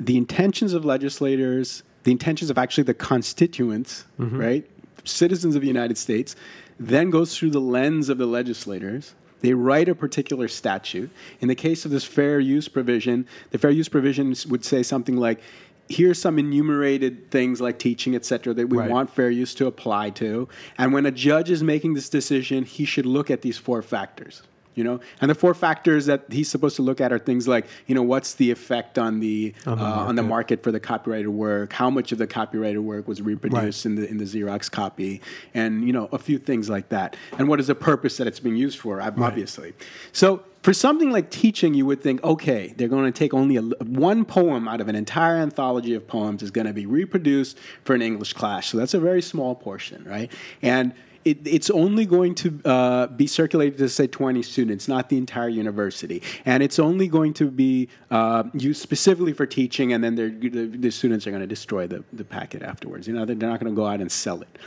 the 0.00 0.16
intentions 0.16 0.74
of 0.74 0.84
legislators, 0.84 1.84
the 2.04 2.10
intentions 2.10 2.50
of 2.50 2.58
actually 2.58 2.84
the 2.84 2.94
constituents, 2.94 4.04
mm-hmm. 4.18 4.38
right, 4.38 4.70
citizens 5.04 5.54
of 5.54 5.62
the 5.62 5.68
United 5.68 5.98
States, 5.98 6.34
then 6.78 7.10
goes 7.10 7.36
through 7.36 7.50
the 7.50 7.60
lens 7.60 8.08
of 8.08 8.18
the 8.18 8.26
legislators. 8.26 9.14
They 9.40 9.54
write 9.54 9.88
a 9.88 9.94
particular 9.94 10.48
statute. 10.48 11.10
In 11.40 11.48
the 11.48 11.54
case 11.54 11.84
of 11.84 11.90
this 11.90 12.04
fair 12.04 12.38
use 12.38 12.68
provision, 12.68 13.26
the 13.50 13.58
fair 13.58 13.70
use 13.70 13.88
provision 13.88 14.34
would 14.48 14.64
say 14.64 14.82
something 14.82 15.16
like, 15.16 15.40
here's 15.88 16.20
some 16.20 16.38
enumerated 16.38 17.30
things 17.30 17.60
like 17.60 17.78
teaching, 17.78 18.14
et 18.14 18.24
cetera, 18.24 18.54
that 18.54 18.68
we 18.68 18.78
Right. 18.78 18.90
want 18.90 19.10
fair 19.10 19.30
use 19.30 19.54
to 19.56 19.66
apply 19.66 20.10
to. 20.10 20.48
And 20.78 20.92
when 20.92 21.06
a 21.06 21.10
judge 21.10 21.50
is 21.50 21.62
making 21.62 21.94
this 21.94 22.08
decision, 22.08 22.64
he 22.64 22.84
should 22.84 23.04
look 23.04 23.30
at 23.30 23.42
these 23.42 23.58
four 23.58 23.82
factors. 23.82 24.42
You 24.74 24.84
know, 24.84 25.00
and 25.20 25.30
the 25.30 25.34
four 25.34 25.52
factors 25.54 26.06
that 26.06 26.24
he's 26.30 26.48
supposed 26.48 26.76
to 26.76 26.82
look 26.82 27.00
at 27.00 27.12
are 27.12 27.18
things 27.18 27.46
like, 27.46 27.66
you 27.86 27.94
know, 27.94 28.02
what's 28.02 28.34
the 28.34 28.50
effect 28.50 28.98
on 28.98 29.20
the 29.20 29.52
On 29.66 29.76
the 29.76 29.84
uh, 29.84 29.88
on 29.88 30.14
the 30.16 30.22
market. 30.22 30.28
market 30.28 30.62
for 30.62 30.72
the 30.72 30.80
copyrighted 30.80 31.28
work? 31.28 31.72
How 31.74 31.90
much 31.90 32.10
of 32.12 32.18
the 32.18 32.26
copyrighted 32.26 32.80
work 32.80 33.06
was 33.06 33.20
reproduced 33.20 33.84
in 33.84 33.96
the 33.96 34.08
in 34.08 34.16
the 34.18 34.24
Xerox 34.24 34.70
copy? 34.70 35.20
And 35.52 35.86
you 35.86 35.92
know, 35.92 36.08
a 36.12 36.18
few 36.18 36.38
things 36.38 36.70
like 36.70 36.88
that. 36.88 37.16
And 37.38 37.48
what 37.48 37.60
is 37.60 37.66
the 37.66 37.74
purpose 37.74 38.16
that 38.16 38.26
it's 38.26 38.40
being 38.40 38.56
used 38.56 38.78
for? 38.78 39.00
ob- 39.02 39.20
Obviously. 39.20 39.74
So 40.12 40.42
for 40.62 40.72
something 40.72 41.10
like 41.10 41.28
teaching, 41.30 41.74
you 41.74 41.84
would 41.86 42.00
think, 42.02 42.22
okay, 42.22 42.72
they're 42.76 42.88
going 42.88 43.04
to 43.04 43.18
take 43.18 43.34
only 43.34 43.56
a, 43.56 43.62
one 43.62 44.24
poem 44.24 44.68
out 44.68 44.80
of 44.80 44.88
an 44.88 44.94
entire 44.94 45.36
anthology 45.36 45.92
of 45.94 46.06
poems 46.06 46.42
is 46.42 46.50
going 46.52 46.66
to 46.68 46.72
be 46.72 46.86
reproduced 46.86 47.58
for 47.84 47.94
an 47.94 48.00
English 48.02 48.32
class. 48.34 48.68
So 48.68 48.78
that's 48.78 48.94
a 48.94 49.00
very 49.00 49.22
small 49.22 49.54
portion, 49.56 50.04
right? 50.04 50.30
And 50.62 50.94
it, 51.24 51.46
it's 51.46 51.70
only 51.70 52.04
going 52.04 52.34
to 52.36 52.60
uh, 52.64 53.06
be 53.06 53.26
circulated 53.26 53.78
to 53.78 53.88
say 53.88 54.06
20 54.06 54.42
students, 54.42 54.88
not 54.88 55.08
the 55.08 55.18
entire 55.18 55.48
university, 55.48 56.22
and 56.44 56.62
it's 56.62 56.78
only 56.78 57.08
going 57.08 57.32
to 57.34 57.50
be 57.50 57.88
uh, 58.10 58.44
used 58.54 58.82
specifically 58.82 59.32
for 59.32 59.46
teaching, 59.46 59.92
and 59.92 60.02
then 60.02 60.14
the, 60.14 60.28
the 60.68 60.90
students 60.90 61.26
are 61.26 61.30
going 61.30 61.40
to 61.40 61.46
destroy 61.46 61.86
the, 61.86 62.04
the 62.12 62.24
packet 62.24 62.62
afterwards. 62.62 63.06
You 63.06 63.14
know, 63.14 63.24
they're, 63.24 63.36
they're 63.36 63.48
not 63.48 63.60
going 63.60 63.72
to 63.72 63.76
go 63.76 63.86
out 63.86 64.00
and 64.00 64.10
sell 64.10 64.42
it. 64.42 64.58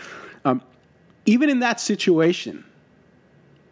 Um, 0.46 0.62
even 1.26 1.50
in 1.50 1.60
that 1.60 1.80
situation, 1.80 2.64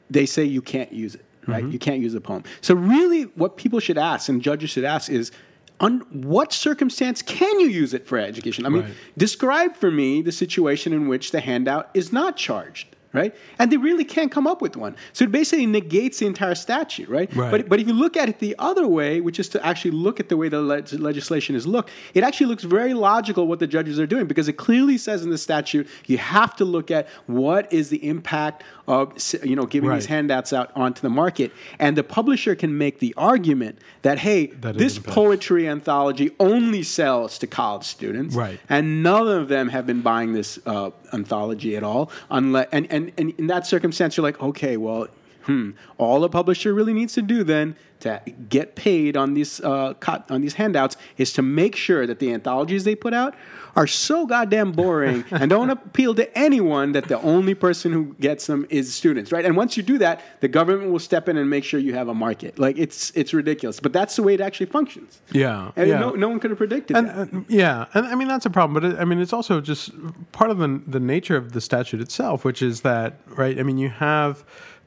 they 0.10 0.26
say 0.26 0.44
you 0.44 0.62
can't 0.62 0.92
use 0.92 1.16
it, 1.16 1.26
right? 1.48 1.64
You 1.64 1.80
can't 1.80 2.02
use 2.02 2.14
the 2.14 2.22
poem. 2.22 2.44
So 2.62 2.74
really, 2.74 3.24
what 3.24 3.58
people 3.58 3.80
should 3.80 3.98
ask 3.98 4.30
and 4.30 4.42
judges 4.42 4.72
should 4.72 4.86
ask 4.86 5.10
is, 5.10 5.32
on 5.80 6.00
what 6.12 6.54
circumstance 6.54 7.22
can 7.22 7.60
you 7.60 7.68
use 7.68 7.94
it 7.94 8.08
for 8.08 8.18
education? 8.18 8.66
I 8.66 8.70
mean, 8.70 8.84
Right. 8.84 8.94
describe 9.18 9.76
for 9.76 9.92
me 9.92 10.22
the 10.22 10.32
situation 10.32 10.94
in 10.94 11.08
which 11.08 11.32
the 11.32 11.40
handout 11.40 11.90
is 11.94 12.14
not 12.14 12.38
charged. 12.38 12.93
Right, 13.14 13.36
and 13.60 13.72
they 13.72 13.78
really 13.78 14.04
can't 14.06 14.32
come 14.32 14.48
up 14.48 14.60
with 14.60 14.76
one. 14.76 14.96
So 15.14 15.26
it 15.26 15.32
basically 15.32 15.68
negates 15.68 16.18
the 16.18 16.26
entire 16.26 16.56
statute, 16.56 17.08
right? 17.10 17.34
Right. 17.36 17.52
But 17.52 17.70
but 17.70 17.80
if 17.80 17.88
you 17.88 17.94
look 17.94 18.18
at 18.18 18.28
it 18.28 18.40
the 18.40 18.56
other 18.58 18.88
way, 18.88 19.22
which 19.22 19.40
is 19.40 19.48
to 19.50 19.64
actually 19.66 19.92
look 19.92 20.20
at 20.20 20.30
the 20.30 20.36
way 20.38 20.50
the 20.50 20.62
leg- 20.62 20.92
legislation 20.94 21.56
is 21.56 21.68
looked, 21.68 21.92
it 22.16 22.24
actually 22.24 22.48
looks 22.48 22.64
very 22.64 22.96
logical 22.96 23.48
what 23.48 23.60
the 23.60 23.68
judges 23.68 24.00
are 24.00 24.08
doing 24.08 24.26
because 24.26 24.48
it 24.48 24.54
clearly 24.54 24.98
says 24.98 25.24
in 25.24 25.30
the 25.30 25.38
statute 25.38 25.88
you 26.08 26.18
have 26.18 26.56
to 26.56 26.66
look 26.66 26.90
at 26.90 27.08
what 27.28 27.72
is 27.72 27.90
the 27.90 28.08
impact 28.08 28.64
of 28.88 29.14
you 29.44 29.56
know 29.56 29.66
giving 29.68 29.92
these 29.92 30.08
handouts 30.08 30.52
out 30.52 30.72
onto 30.76 31.02
the 31.02 31.10
market, 31.10 31.52
and 31.80 31.96
the 31.96 32.04
publisher 32.04 32.56
can 32.56 32.78
make 32.78 32.98
the 33.00 33.14
argument 33.16 33.78
that 34.02 34.18
hey, 34.20 34.48
That 34.48 34.78
this 34.78 34.98
poetry 34.98 35.70
anthology 35.70 36.32
only 36.40 36.82
sells 36.84 37.38
to 37.40 37.48
college 37.48 37.84
students, 37.86 38.36
Right. 38.36 38.60
and 38.70 39.04
none 39.04 39.28
of 39.28 39.50
them 39.50 39.70
have 39.70 39.86
been 39.86 40.02
buying 40.02 40.34
this 40.34 40.58
uh, 40.66 40.90
anthology 41.14 41.76
at 41.76 41.84
all. 41.84 42.12
Unless, 42.30 42.68
and, 42.72 42.92
and, 42.92 43.12
and 43.18 43.34
in 43.38 43.48
that 43.48 43.66
circumstance, 43.68 44.18
you're 44.18 44.24
like, 44.24 44.42
okay, 44.42 44.78
well, 44.78 45.08
hmm, 45.44 45.72
all 45.98 46.24
a 46.24 46.30
publisher 46.30 46.74
really 46.74 46.94
needs 46.94 47.14
to 47.14 47.22
do 47.22 47.44
then 47.44 47.76
to 48.00 48.22
get 48.50 48.76
paid 48.76 49.16
on 49.16 49.34
these 49.34 49.62
uh, 49.62 49.94
on 50.30 50.42
these 50.42 50.56
handouts 50.56 50.98
is 51.18 51.32
to 51.34 51.42
make 51.42 51.76
sure 51.76 52.06
that 52.06 52.20
the 52.20 52.34
anthologies 52.34 52.84
they 52.84 52.96
put 52.96 53.14
out 53.14 53.34
are 53.76 53.88
so 53.88 54.26
goddamn 54.26 54.72
boring 54.74 55.24
and 55.32 55.50
don't 55.50 55.70
appeal 55.70 56.14
to 56.14 56.38
anyone 56.38 56.92
that 56.92 57.08
the 57.08 57.20
only 57.22 57.56
person 57.56 57.92
who 57.94 58.14
gets 58.20 58.46
them 58.46 58.68
is 58.70 58.94
students, 58.94 59.32
right? 59.32 59.46
And 59.46 59.56
once 59.56 59.78
you 59.78 59.84
do 59.84 59.98
that, 60.00 60.22
the 60.42 60.48
government 60.50 60.92
will 60.92 61.00
step 61.00 61.28
in 61.30 61.38
and 61.38 61.50
make 61.50 61.64
sure 61.64 61.80
you 61.80 61.94
have 61.96 62.10
a 62.10 62.14
market. 62.14 62.60
Like 62.60 62.78
it's 62.78 63.12
it's 63.16 63.34
ridiculous, 63.34 63.80
but 63.80 63.94
that's 63.94 64.16
the 64.18 64.24
way 64.24 64.34
it 64.34 64.42
actually 64.42 64.66
functions. 64.68 65.22
Yeah, 65.32 65.72
And 65.78 65.88
yeah. 65.88 66.00
no, 66.00 66.10
no 66.12 66.28
one 66.30 66.40
could 66.42 66.52
have 66.52 66.58
predicted 66.58 66.98
and, 66.98 67.08
that. 67.08 67.32
and- 67.32 67.46
yeah, 67.48 67.86
and 67.94 68.06
I 68.06 68.16
mean 68.16 68.28
that's 68.28 68.46
a 68.46 68.50
problem. 68.50 68.74
But 68.74 68.84
it, 68.92 69.00
I 69.00 69.06
mean 69.06 69.20
it's 69.20 69.34
also 69.34 69.62
just 69.62 69.92
part 70.34 70.52
of 70.52 70.58
the 70.58 70.82
the 70.86 71.00
nature 71.00 71.38
of 71.38 71.54
the 71.54 71.62
statute 71.62 72.02
itself, 72.02 72.44
which 72.44 72.62
is 72.62 72.82
that 72.82 73.20
right. 73.28 73.58
I 73.58 73.64
mean 73.64 73.78
you 73.78 73.90
have 73.90 74.44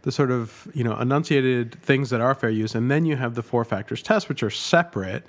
the 0.07 0.13
sort 0.13 0.31
of 0.31 0.69
you 0.73 0.85
know 0.85 0.97
enunciated 0.99 1.75
things 1.83 2.11
that 2.11 2.21
are 2.21 2.33
fair 2.33 2.49
use, 2.49 2.77
and 2.77 2.89
then 2.89 3.05
you 3.05 3.17
have 3.17 3.35
the 3.35 3.43
four 3.43 3.65
factors 3.65 4.03
test, 4.03 4.29
which 4.29 4.41
are 4.41 4.51
separate, 4.51 5.25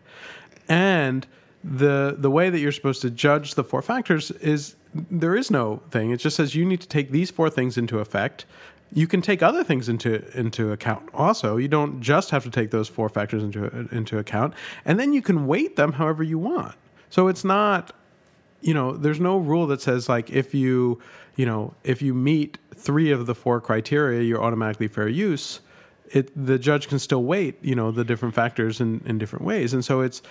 and 0.70 1.26
the 1.64 2.16
the 2.16 2.30
way 2.30 2.52
that 2.52 2.60
you're 2.60 2.72
supposed 2.72 3.02
to 3.02 3.10
judge 3.10 3.56
the 3.56 3.64
four 3.64 3.82
factors 3.82 4.30
is 4.30 4.76
there 4.94 5.36
is 5.36 5.50
no 5.50 5.82
thing. 5.90 6.12
It 6.12 6.18
just 6.18 6.36
says 6.36 6.54
you 6.54 6.64
need 6.64 6.80
to 6.82 6.88
take 6.88 7.10
these 7.10 7.32
four 7.32 7.50
things 7.50 7.76
into 7.76 7.98
effect. 7.98 8.46
You 8.94 9.08
can 9.08 9.20
take 9.24 9.42
other 9.42 9.64
things 9.64 9.90
into 9.90 10.12
into 10.38 10.72
account 10.72 11.10
also. 11.12 11.58
You 11.58 11.68
don't 11.68 12.00
just 12.00 12.30
have 12.30 12.44
to 12.44 12.52
take 12.52 12.70
those 12.70 12.88
four 12.88 13.10
factors 13.10 13.42
into 13.42 13.66
into 13.92 14.20
account, 14.20 14.54
and 14.86 15.00
then 15.00 15.12
you 15.12 15.24
can 15.24 15.48
weight 15.48 15.76
them 15.76 15.94
however 15.94 16.22
you 16.22 16.38
want. 16.38 16.76
So 17.10 17.30
it's 17.30 17.44
not, 17.44 17.94
you 18.62 18.76
know, 18.76 18.96
there's 18.96 19.20
no 19.20 19.38
rule 19.38 19.66
that 19.68 19.82
says 19.82 20.08
like 20.08 20.30
if 20.30 20.54
you, 20.54 21.02
you 21.38 21.46
know, 21.46 21.74
if 21.86 22.02
you 22.02 22.14
meet 22.14 22.58
three 22.76 23.10
of 23.12 23.26
the 23.26 23.34
four 23.34 23.62
criteria, 23.62 24.22
you're 24.22 24.44
automatically 24.44 24.90
fair 24.90 25.08
use. 25.08 25.62
It 26.12 26.32
the 26.36 26.60
judge 26.60 26.90
can 26.90 27.00
still 27.00 27.24
weight, 27.24 27.58
you 27.62 27.76
know, 27.76 27.92
the 27.92 28.04
different 28.04 28.36
factors 28.36 28.82
in 28.82 29.02
in 29.06 29.18
different 29.18 29.46
ways, 29.46 29.74
and 29.74 29.86
so 29.86 30.02
it's, 30.02 30.22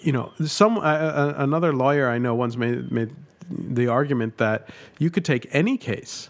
you 0.00 0.12
know, 0.12 0.32
some 0.44 0.78
uh, 0.78 1.34
another 1.36 1.72
lawyer 1.72 2.08
I 2.08 2.18
know 2.18 2.36
once 2.36 2.56
made 2.56 2.92
made 2.92 3.10
the 3.50 3.88
argument 3.88 4.38
that 4.38 4.68
you 5.00 5.10
could 5.10 5.24
take 5.24 5.48
any 5.50 5.76
case 5.76 6.28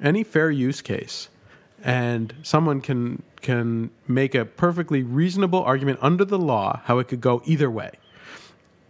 any 0.00 0.22
fair 0.22 0.50
use 0.50 0.82
case 0.82 1.28
and 1.82 2.34
someone 2.42 2.80
can 2.80 3.22
can 3.40 3.90
make 4.08 4.34
a 4.34 4.44
perfectly 4.44 5.02
reasonable 5.02 5.62
argument 5.62 5.98
under 6.02 6.24
the 6.24 6.38
law 6.38 6.80
how 6.84 6.98
it 6.98 7.08
could 7.08 7.20
go 7.20 7.42
either 7.44 7.70
way 7.70 7.92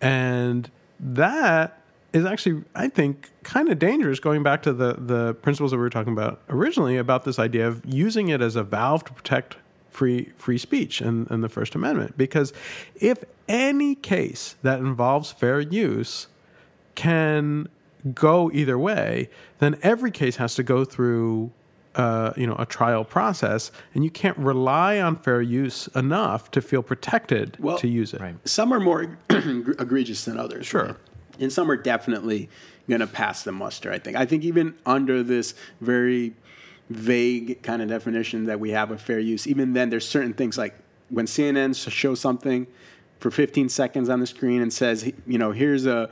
and 0.01 0.71
that 0.99 1.79
is 2.13 2.25
actually 2.25 2.63
i 2.75 2.89
think 2.89 3.31
kind 3.43 3.69
of 3.69 3.79
dangerous 3.79 4.21
going 4.21 4.43
back 4.43 4.63
to 4.63 4.73
the 4.73 4.95
the 4.95 5.35
principles 5.35 5.71
that 5.71 5.77
we 5.77 5.83
were 5.83 5.91
talking 5.91 6.13
about 6.13 6.41
originally 6.49 6.97
about 6.97 7.25
this 7.25 7.39
idea 7.39 7.67
of 7.67 7.83
using 7.85 8.29
it 8.29 8.41
as 8.41 8.57
a 8.57 8.63
valve 8.63 9.05
to 9.05 9.13
protect 9.13 9.57
free 9.91 10.31
free 10.37 10.59
speech 10.59 11.01
and, 11.01 11.31
and 11.31 11.43
the 11.43 11.49
first 11.49 11.75
amendment 11.75 12.17
because 12.17 12.53
if 12.97 13.25
any 13.49 13.95
case 13.95 14.57
that 14.63 14.79
involves 14.79 15.33
fair 15.33 15.61
use 15.61 16.27
can 16.95 17.69
go 18.15 18.51
either 18.53 18.79
way, 18.79 19.29
then 19.59 19.77
every 19.83 20.11
case 20.11 20.37
has 20.37 20.55
to 20.57 20.63
go 20.63 20.85
through 20.85 21.53
uh, 21.95 22.33
you 22.37 22.47
know 22.47 22.57
a 22.59 22.67
trial 22.67 23.05
process, 23.05 23.73
and 23.95 24.05
you 24.05 24.11
can't 24.11 24.37
rely 24.37 25.01
on 25.01 25.17
fair 25.17 25.41
use 25.41 25.87
enough 25.89 26.51
to 26.51 26.61
feel 26.61 26.83
protected 26.83 27.57
Well, 27.59 27.79
to 27.79 27.89
use 27.89 28.13
it. 28.13 28.21
Right. 28.21 28.37
Some 28.47 28.73
are 28.73 28.81
more 28.81 29.17
egregious 29.31 30.25
than 30.27 30.39
others. 30.39 30.67
Sure. 30.67 30.85
right? 30.85 30.97
And 31.41 31.53
some 31.53 31.71
are 31.71 31.77
definitely 31.77 32.49
going 32.89 33.01
to 33.01 33.07
pass 33.07 33.43
the 33.43 33.53
muster, 33.53 33.93
I 33.93 33.99
think. 33.99 34.17
I 34.17 34.27
think 34.27 34.45
even 34.45 34.75
under 34.85 35.23
this 35.23 35.55
very 35.81 36.35
vague 36.89 37.63
kind 37.63 37.83
of 37.83 37.89
definition 37.89 38.45
that 38.45 38.61
we 38.61 38.71
have 38.71 38.91
of 38.91 39.01
fair 39.01 39.19
use, 39.19 39.47
even 39.47 39.73
then, 39.73 39.91
there's 39.91 40.09
certain 40.09 40.35
things 40.35 40.57
like 40.57 40.75
when 41.09 41.27
CNN 41.27 41.91
shows 41.91 42.21
something 42.21 42.67
for 43.19 43.31
15 43.31 43.69
seconds 43.69 44.09
on 44.09 44.21
the 44.21 44.27
screen 44.27 44.63
and 44.63 44.73
says, 44.73 45.11
you 45.27 45.39
know, 45.39 45.53
here's 45.53 45.87
a 45.87 46.11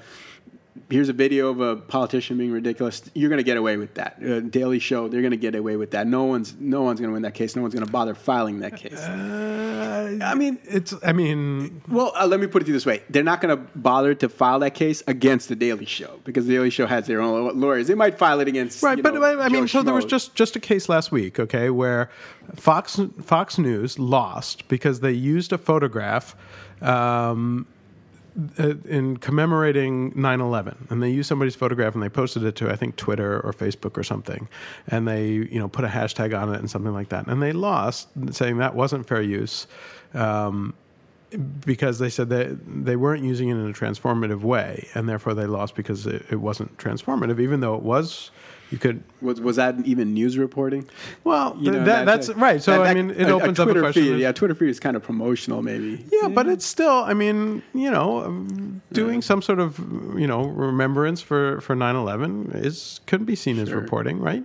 here's 0.91 1.09
a 1.09 1.13
video 1.13 1.49
of 1.49 1.61
a 1.61 1.77
politician 1.77 2.37
being 2.37 2.53
ridiculous. 2.53 3.03
You're 3.15 3.29
going 3.29 3.39
to 3.39 3.45
get 3.45 3.57
away 3.57 3.77
with 3.77 3.95
that. 3.95 4.19
Uh, 4.23 4.41
Daily 4.41 4.79
Show, 4.79 5.09
they're 5.09 5.21
going 5.21 5.31
to 5.31 5.37
get 5.37 5.55
away 5.55 5.77
with 5.77 5.93
that. 5.93 6.07
No 6.07 6.25
one's 6.25 6.55
no 6.59 6.83
one's 6.83 7.01
going 7.01 7.11
to 7.11 7.15
win 7.15 7.23
that 7.23 7.35
case. 7.35 7.57
No 7.57 7.63
one's 7.63 7.75
going 7.75 7.87
to 7.87 7.93
bother 7.93 8.15
filing 8.15 8.61
that 8.61 8.77
case. 8.77 8.99
Uh, 8.99 10.19
I 10.23 10.35
mean, 10.35 10.59
it's. 10.65 10.95
I 11.05 11.13
mean, 11.13 11.83
well, 11.89 12.13
uh, 12.17 12.27
let 12.27 12.41
me 12.41 12.47
put 12.47 12.63
it 12.63 12.65
to 12.67 12.69
you 12.71 12.75
this 12.75 12.87
way: 12.87 13.03
they're 13.09 13.23
not 13.23 13.41
going 13.41 13.57
to 13.57 13.63
bother 13.77 14.15
to 14.15 14.29
file 14.29 14.59
that 14.61 14.75
case 14.75 15.03
against 15.07 15.49
the 15.49 15.57
Daily 15.57 15.87
Show 15.87 16.21
because 16.25 16.47
the 16.47 16.55
Daily 16.55 16.71
Show 16.71 16.87
has 16.87 17.07
their 17.07 17.21
own 17.21 17.59
lawyers. 17.61 17.87
They 17.87 17.95
might 17.95 18.19
file 18.19 18.41
it 18.41 18.49
against 18.49 18.83
right, 18.83 19.01
but 19.03 19.15
know, 19.15 19.23
I 19.23 19.47
I 19.47 19.49
mean, 19.49 19.69
so 19.69 19.83
there 19.83 19.95
was 19.95 20.05
just 20.05 20.35
just 20.35 20.57
a 20.57 20.61
case 20.61 20.89
last 20.89 21.13
week, 21.13 21.39
okay, 21.39 21.71
where 21.71 22.11
Fox 22.55 23.01
Fox 23.23 23.59
News 23.59 23.99
lost 23.99 24.69
because 24.69 25.01
they 25.01 25.13
used 25.13 25.53
a 25.53 25.59
photograph. 25.59 26.37
Um, 26.83 27.67
in 28.57 29.17
commemorating 29.19 30.13
9/11 30.13 30.91
and 30.91 31.03
they 31.03 31.11
used 31.11 31.29
somebody's 31.29 31.55
photograph 31.55 31.95
and 31.95 32.03
they 32.03 32.09
posted 32.09 32.43
it 32.43 32.57
to 32.57 32.69
I 32.69 32.75
think 32.75 32.97
Twitter 32.97 33.41
or 33.41 33.53
Facebook 33.53 33.97
or 33.97 34.03
something 34.03 34.49
and 34.89 35.07
they 35.07 35.27
you 35.29 35.59
know 35.59 35.69
put 35.69 35.85
a 35.85 35.89
hashtag 35.89 36.37
on 36.37 36.53
it 36.53 36.59
and 36.59 36.69
something 36.69 36.93
like 36.93 37.11
that 37.11 37.29
and 37.29 37.41
they 37.41 37.53
lost 37.53 38.09
saying 38.33 38.59
that 38.59 38.75
wasn't 38.75 39.07
fair 39.07 39.23
use 39.23 39.69
um, 40.15 40.75
because 41.65 42.01
they 42.01 42.11
said 42.11 42.29
that 42.31 42.85
they 42.85 42.97
weren't 42.97 43.25
using 43.25 43.51
it 43.51 43.55
in 43.55 43.71
a 43.71 43.73
transformative 43.73 44.41
way 44.41 44.89
and 44.95 45.09
therefore 45.09 45.35
they 45.35 45.47
lost 45.47 45.77
because 45.77 46.07
it, 46.07 46.25
it 46.31 46.37
wasn't 46.37 46.77
transformative 46.77 47.39
even 47.39 47.61
though 47.61 47.77
it 47.77 47.83
was 47.83 48.33
you 48.75 48.79
could 48.81 49.03
was 49.23 49.41
was 49.41 49.57
that 49.57 49.73
even 49.87 50.13
news 50.15 50.37
reporting? 50.37 50.83
well 51.23 51.57
You 51.61 51.71
know, 51.71 51.85
that, 51.85 52.05
that's 52.07 52.29
a- 52.29 52.35
right 52.35 52.61
so 52.61 52.73
that- 52.73 52.91
I 52.91 52.95
mean 52.95 53.11
it 53.11 53.29
a- 53.29 53.35
opens 53.39 53.59
a 53.59 53.63
up 53.63 53.69
a 53.69 53.73
Twitter 53.73 53.81
question 53.87 54.03
Feed, 54.05 54.21
yeah, 54.21 54.33
Twitter 54.33 54.55
feed 54.55 54.69
is 54.69 54.81
kind 54.81 54.97
of 54.97 55.03
promotional, 55.03 55.63
maybe. 55.63 56.05
Yeah, 56.11 56.29
but 56.29 56.47
it's 56.49 56.67
still, 56.67 56.99
I 57.05 57.15
mean, 57.15 57.63
you 57.73 57.91
know, 57.91 58.11
doing 58.93 59.23
some 59.23 59.41
sort 59.43 59.61
of, 59.61 59.79
you 60.19 60.27
know, 60.27 60.43
remembrance 60.45 61.21
for, 61.21 61.61
for 61.61 61.75
9-11 61.77 62.55
is, 62.65 63.01
could 63.07 63.25
be 63.25 63.37
seen 63.37 63.59
as 63.59 63.73
reporting, 63.73 64.19
right? 64.21 64.45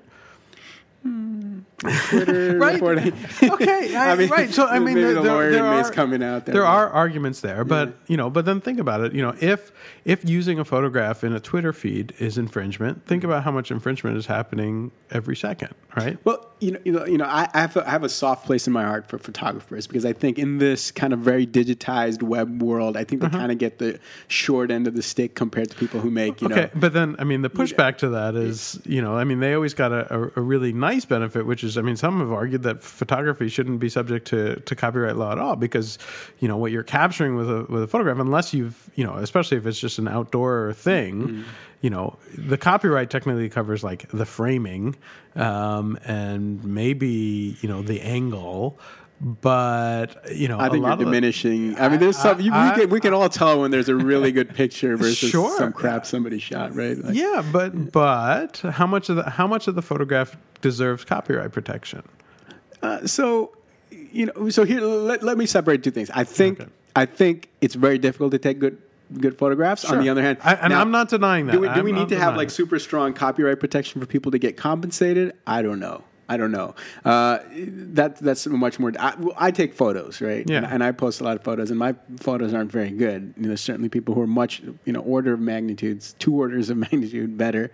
Twitter 1.80 2.58
Right. 2.60 2.74
reporting. 2.74 3.14
okay, 3.44 3.96
I, 3.96 4.16
right. 4.28 4.50
So 4.50 4.66
I 4.68 4.80
mean, 4.80 4.86
maybe 4.96 5.02
there, 5.02 5.14
the 5.14 5.22
lawyer 5.22 5.52
there 5.52 5.74
is 5.80 5.88
are 5.90 5.94
coming 5.94 6.22
out 6.22 6.46
there. 6.46 6.54
there 6.54 6.66
are 6.66 6.90
arguments 6.90 7.40
there, 7.42 7.64
but 7.64 7.96
you 8.08 8.18
know, 8.18 8.30
but 8.30 8.46
then 8.46 8.60
think 8.60 8.80
about 8.80 9.02
it. 9.02 9.14
You 9.14 9.22
know, 9.22 9.34
if 9.40 9.72
if 10.04 10.28
using 10.28 10.60
a 10.60 10.66
photograph 10.66 11.24
in 11.24 11.34
a 11.34 11.40
Twitter 11.40 11.72
feed 11.72 12.14
is 12.20 12.38
infringement, 12.38 13.06
think 13.06 13.24
about 13.24 13.44
how 13.44 13.52
much 13.52 13.72
infringement 13.72 14.18
is 14.18 14.26
happening 14.26 14.92
every 15.12 15.36
second, 15.38 15.74
right? 15.96 16.18
Well, 16.26 16.46
you 16.60 16.72
know, 16.72 16.80
you 16.84 16.92
know, 16.92 17.06
you 17.06 17.18
know 17.18 17.26
I, 17.26 17.48
I, 17.54 17.62
have 17.62 17.78
a, 17.78 17.88
I 17.88 17.92
have 17.92 18.04
a 18.04 18.10
soft 18.10 18.46
place 18.46 18.68
in 18.68 18.74
my 18.74 18.84
heart 18.84 19.08
for 19.08 19.18
photographers 19.18 19.88
because 19.88 20.06
I 20.06 20.12
think 20.14 20.38
in 20.38 20.58
this 20.58 20.92
kind 20.92 21.14
of 21.14 21.20
very 21.20 21.48
digitized 21.48 22.22
web 22.22 22.62
world, 22.62 22.98
I 22.98 23.06
think 23.06 23.22
they 23.22 23.28
Uh-huh. 23.30 23.38
kind 23.38 23.52
of 23.52 23.58
get 23.58 23.78
the 23.80 24.00
short 24.28 24.70
end 24.72 24.88
of 24.88 24.96
the 24.96 25.02
stick 25.04 25.34
compared 25.36 25.70
to 25.70 25.78
people 25.78 26.00
who 26.02 26.10
make, 26.12 26.42
you 26.42 26.48
Okay, 26.50 26.62
know. 26.64 26.70
but 26.76 26.94
then 26.94 27.16
I 27.20 27.24
mean, 27.24 27.42
the 27.42 27.50
pushback 27.50 27.98
to 28.00 28.10
that 28.10 28.36
is, 28.36 28.80
you 28.86 29.02
know, 29.02 29.16
I 29.16 29.24
mean, 29.24 29.40
they 29.40 29.54
always 29.54 29.74
got 29.74 29.92
a, 29.94 30.14
a, 30.14 30.32
a 30.38 30.42
really 30.42 30.74
nice 30.74 30.99
benefit, 31.06 31.46
which 31.46 31.64
is, 31.64 31.78
I 31.78 31.82
mean, 31.82 31.96
some 31.96 32.20
have 32.20 32.32
argued 32.32 32.64
that 32.64 32.82
photography 32.82 33.50
shouldn't 33.50 33.80
be 33.80 33.90
subject 33.90 34.28
to, 34.28 34.60
to 34.62 34.76
copyright 34.76 35.16
law 35.16 35.32
at 35.32 35.40
all 35.40 35.56
because, 35.56 35.98
you 36.40 36.48
know, 36.48 36.58
what 36.58 36.72
you're 36.72 36.84
capturing 36.84 37.36
with 37.36 37.50
a 37.50 37.66
with 37.70 37.84
a 37.84 37.88
photograph, 37.88 38.20
unless 38.20 38.54
you've, 38.54 38.90
you 38.96 39.04
know, 39.04 39.16
especially 39.16 39.58
if 39.58 39.66
it's 39.66 39.80
just 39.80 40.00
an 40.00 40.08
outdoor 40.08 40.74
thing, 40.74 41.44
you 41.82 41.90
know, 41.90 42.18
the 42.38 42.58
copyright 42.58 43.10
technically 43.10 43.50
covers 43.50 43.84
like 43.84 44.10
the 44.10 44.26
framing, 44.26 44.96
um, 45.36 45.98
and 46.06 46.64
maybe 46.64 47.58
you 47.62 47.70
know 47.70 47.82
the 47.82 48.02
angle. 48.02 48.80
But 49.22 50.34
you 50.34 50.48
know, 50.48 50.58
I 50.60 50.70
think 50.70 50.76
you're 50.76 50.84
lot 50.84 50.94
of 50.94 51.00
the- 51.00 51.06
diminishing. 51.06 51.78
I 51.78 51.90
mean, 51.90 52.00
there's 52.00 52.18
some. 52.18 52.40
You, 52.40 52.54
I- 52.54 52.74
we, 52.76 52.82
can, 52.82 52.90
we 52.90 53.00
can 53.02 53.14
all 53.14 53.28
tell 53.30 53.62
when 53.62 53.70
there's 53.72 53.90
a 53.90 53.96
really 53.96 54.32
good 54.32 54.56
picture 54.56 54.96
versus 54.98 55.30
Sure. 55.30 55.56
some 55.58 55.74
crap 55.74 56.06
somebody 56.06 56.40
shot, 56.40 56.74
right? 56.76 56.98
Like, 56.98 57.16
Yeah, 57.16 57.44
but 57.52 57.92
but 57.92 58.58
how 58.60 58.88
much 58.88 59.10
of 59.10 59.18
the 59.18 59.30
how 59.30 59.46
much 59.48 59.68
of 59.68 59.76
the 59.76 59.82
photograph 59.82 60.38
deserves 60.62 61.04
copyright 61.04 61.52
protection? 61.52 62.04
Uh, 62.82 63.06
so, 63.06 63.52
you 63.92 64.28
know, 64.28 64.50
so 64.50 64.64
here 64.64 64.80
let, 64.80 65.22
let 65.22 65.38
me 65.38 65.46
separate 65.46 65.84
two 65.84 65.92
things. 65.92 66.10
I 66.12 66.24
think 66.24 66.62
Okay. 66.62 66.70
I 66.96 67.06
think 67.06 67.50
it's 67.60 67.76
very 67.76 67.98
difficult 67.98 68.32
to 68.32 68.40
take 68.40 68.60
good 68.60 68.78
good 69.20 69.38
photographs. 69.38 69.86
Sure. 69.86 69.98
On 69.98 70.04
the 70.04 70.10
other 70.10 70.22
hand, 70.22 70.38
I- 70.44 70.54
and 70.56 70.72
now, 70.72 70.80
I'm 70.80 70.92
not 70.92 71.10
denying 71.10 71.48
that. 71.48 71.52
Do 71.54 71.60
we, 71.60 71.70
do 71.74 71.84
we 71.84 71.92
need 71.92 72.08
to 72.10 72.18
have 72.18 72.38
like 72.38 72.50
super 72.50 72.80
strong 72.80 73.14
copyright 73.14 73.60
protection 73.60 74.00
for 74.00 74.08
people 74.08 74.32
to 74.32 74.40
get 74.40 74.56
compensated? 74.56 75.34
I 75.46 75.62
don't 75.62 75.80
know. 75.80 76.04
I 76.30 76.38
don't 76.38 76.52
know. 76.52 76.76
Uh, 77.04 77.40
that 77.50 78.18
that's 78.18 78.46
much 78.46 78.80
more. 78.80 78.94
I, 79.00 79.16
I 79.36 79.52
take 79.52 79.74
photos, 79.74 80.22
right? 80.22 80.46
Yeah. 80.48 80.58
And, 80.58 80.66
and 80.68 80.84
I 80.84 80.92
post 80.92 81.22
a 81.22 81.24
lot 81.24 81.36
of 81.36 81.44
photos, 81.44 81.72
and 81.72 81.80
my 81.80 81.96
photos 82.18 82.54
aren't 82.54 82.72
very 82.72 82.92
good. 82.92 83.34
You 83.36 83.42
know, 83.42 83.48
there's 83.50 83.62
certainly 83.62 83.90
people 83.90 84.14
who 84.14 84.22
are 84.22 84.28
much, 84.28 84.62
you 84.86 84.94
know, 84.94 85.02
order 85.02 85.34
of 85.34 85.40
magnitudes, 85.40 86.16
two 86.20 86.36
orders 86.36 86.70
of 86.70 86.78
magnitude 86.92 87.36
better. 87.36 87.72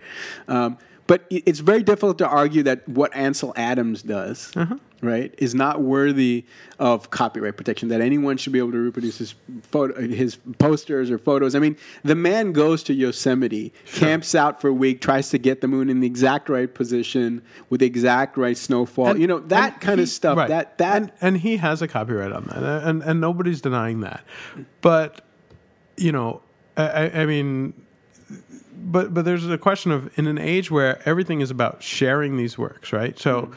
Um, 0.48 0.78
but 1.06 1.24
it's 1.30 1.60
very 1.60 1.82
difficult 1.82 2.18
to 2.18 2.26
argue 2.26 2.62
that 2.64 2.88
what 2.88 3.14
Ansel 3.14 3.52
Adams 3.56 4.02
does, 4.02 4.50
Uh-huh. 4.56 4.76
right, 5.02 5.32
is 5.38 5.54
not 5.54 5.80
worthy 5.80 6.44
of 6.80 7.10
copyright 7.10 7.56
protection. 7.56 7.88
That 7.90 8.00
anyone 8.00 8.36
should 8.38 8.52
be 8.52 8.58
able 8.58 8.72
to 8.72 8.78
reproduce 8.78 9.18
his 9.18 9.34
photo, 9.62 10.00
his 10.00 10.36
posters 10.58 11.10
or 11.10 11.18
photos. 11.18 11.54
I 11.54 11.58
mean, 11.60 11.76
the 12.02 12.14
man 12.16 12.50
goes 12.52 12.82
to 12.84 12.92
Yosemite, 12.94 13.72
camps 13.86 14.34
out 14.34 14.60
for 14.60 14.68
a 14.68 14.72
week, 14.72 15.00
tries 15.00 15.30
to 15.30 15.38
get 15.38 15.60
the 15.60 15.68
moon 15.68 15.88
in 15.88 16.00
the 16.00 16.06
exact 16.08 16.48
right 16.48 16.72
position 16.72 17.40
with 17.70 17.80
the 17.80 17.86
exact 17.86 18.36
right 18.36 18.56
snowfall. 18.56 19.08
And- 19.08 19.20
you 19.20 19.26
know 19.28 19.38
that 19.40 19.80
kind 19.80 19.98
he- 20.00 20.02
of 20.04 20.08
stuff. 20.08 20.36
right. 20.38 20.48
That 20.48 20.76
that 20.78 20.96
and, 21.02 21.12
and 21.20 21.36
he 21.38 21.58
has 21.58 21.82
a 21.82 21.88
copyright 21.88 22.32
on 22.32 22.46
that, 22.46 22.82
and 22.88 23.02
and 23.02 23.20
nobody's 23.20 23.60
denying 23.60 24.00
that. 24.00 24.24
But 24.80 25.20
you 25.96 26.10
know, 26.12 26.42
I- 26.76 27.10
I 27.22 27.26
mean, 27.26 27.72
but 28.92 29.12
but 29.12 29.24
there's 29.24 29.46
a 29.48 29.58
question 29.58 29.90
of 29.92 30.16
in 30.18 30.26
an 30.26 30.38
age 30.38 30.70
where 30.70 31.00
everything 31.08 31.40
is 31.40 31.50
about 31.50 31.82
sharing 31.82 32.36
these 32.36 32.56
works, 32.56 32.92
right? 32.92 33.18
So 33.18 33.42
Mm-hmm. 33.42 33.52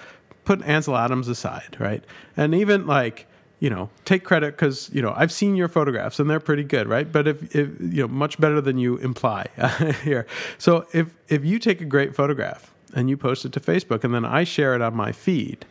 put 0.46 0.62
Ansel 0.64 0.98
Adams 0.98 1.28
aside, 1.28 1.78
right? 1.80 2.04
And 2.36 2.54
even 2.56 2.86
like 2.88 3.28
you 3.62 3.70
know, 3.70 3.90
take 4.06 4.24
credit 4.24 4.56
because 4.56 4.90
you 4.94 5.02
know 5.02 5.14
I've 5.16 5.32
seen 5.32 5.56
your 5.56 5.68
photographs 5.68 6.20
and 6.20 6.30
they're 6.30 6.40
pretty 6.40 6.64
good, 6.64 6.88
right? 6.88 7.12
But 7.12 7.28
if, 7.28 7.44
if 7.56 7.70
you 7.80 8.04
know, 8.04 8.08
much 8.08 8.40
better 8.40 8.62
than 8.62 8.78
you 8.78 8.98
imply 8.98 9.48
here. 10.04 10.26
So 10.58 10.88
if 10.94 11.08
if 11.28 11.44
you 11.44 11.60
take 11.60 11.82
a 11.82 11.86
great 11.86 12.16
photograph 12.16 12.74
and 12.96 13.10
you 13.10 13.18
post 13.18 13.46
it 13.46 13.52
to 13.54 13.60
Facebook 13.60 14.04
and 14.04 14.14
then 14.14 14.24
I 14.26 14.46
share 14.46 14.76
it 14.76 14.82
on 14.82 14.96
my 14.96 15.12
feed, 15.12 15.66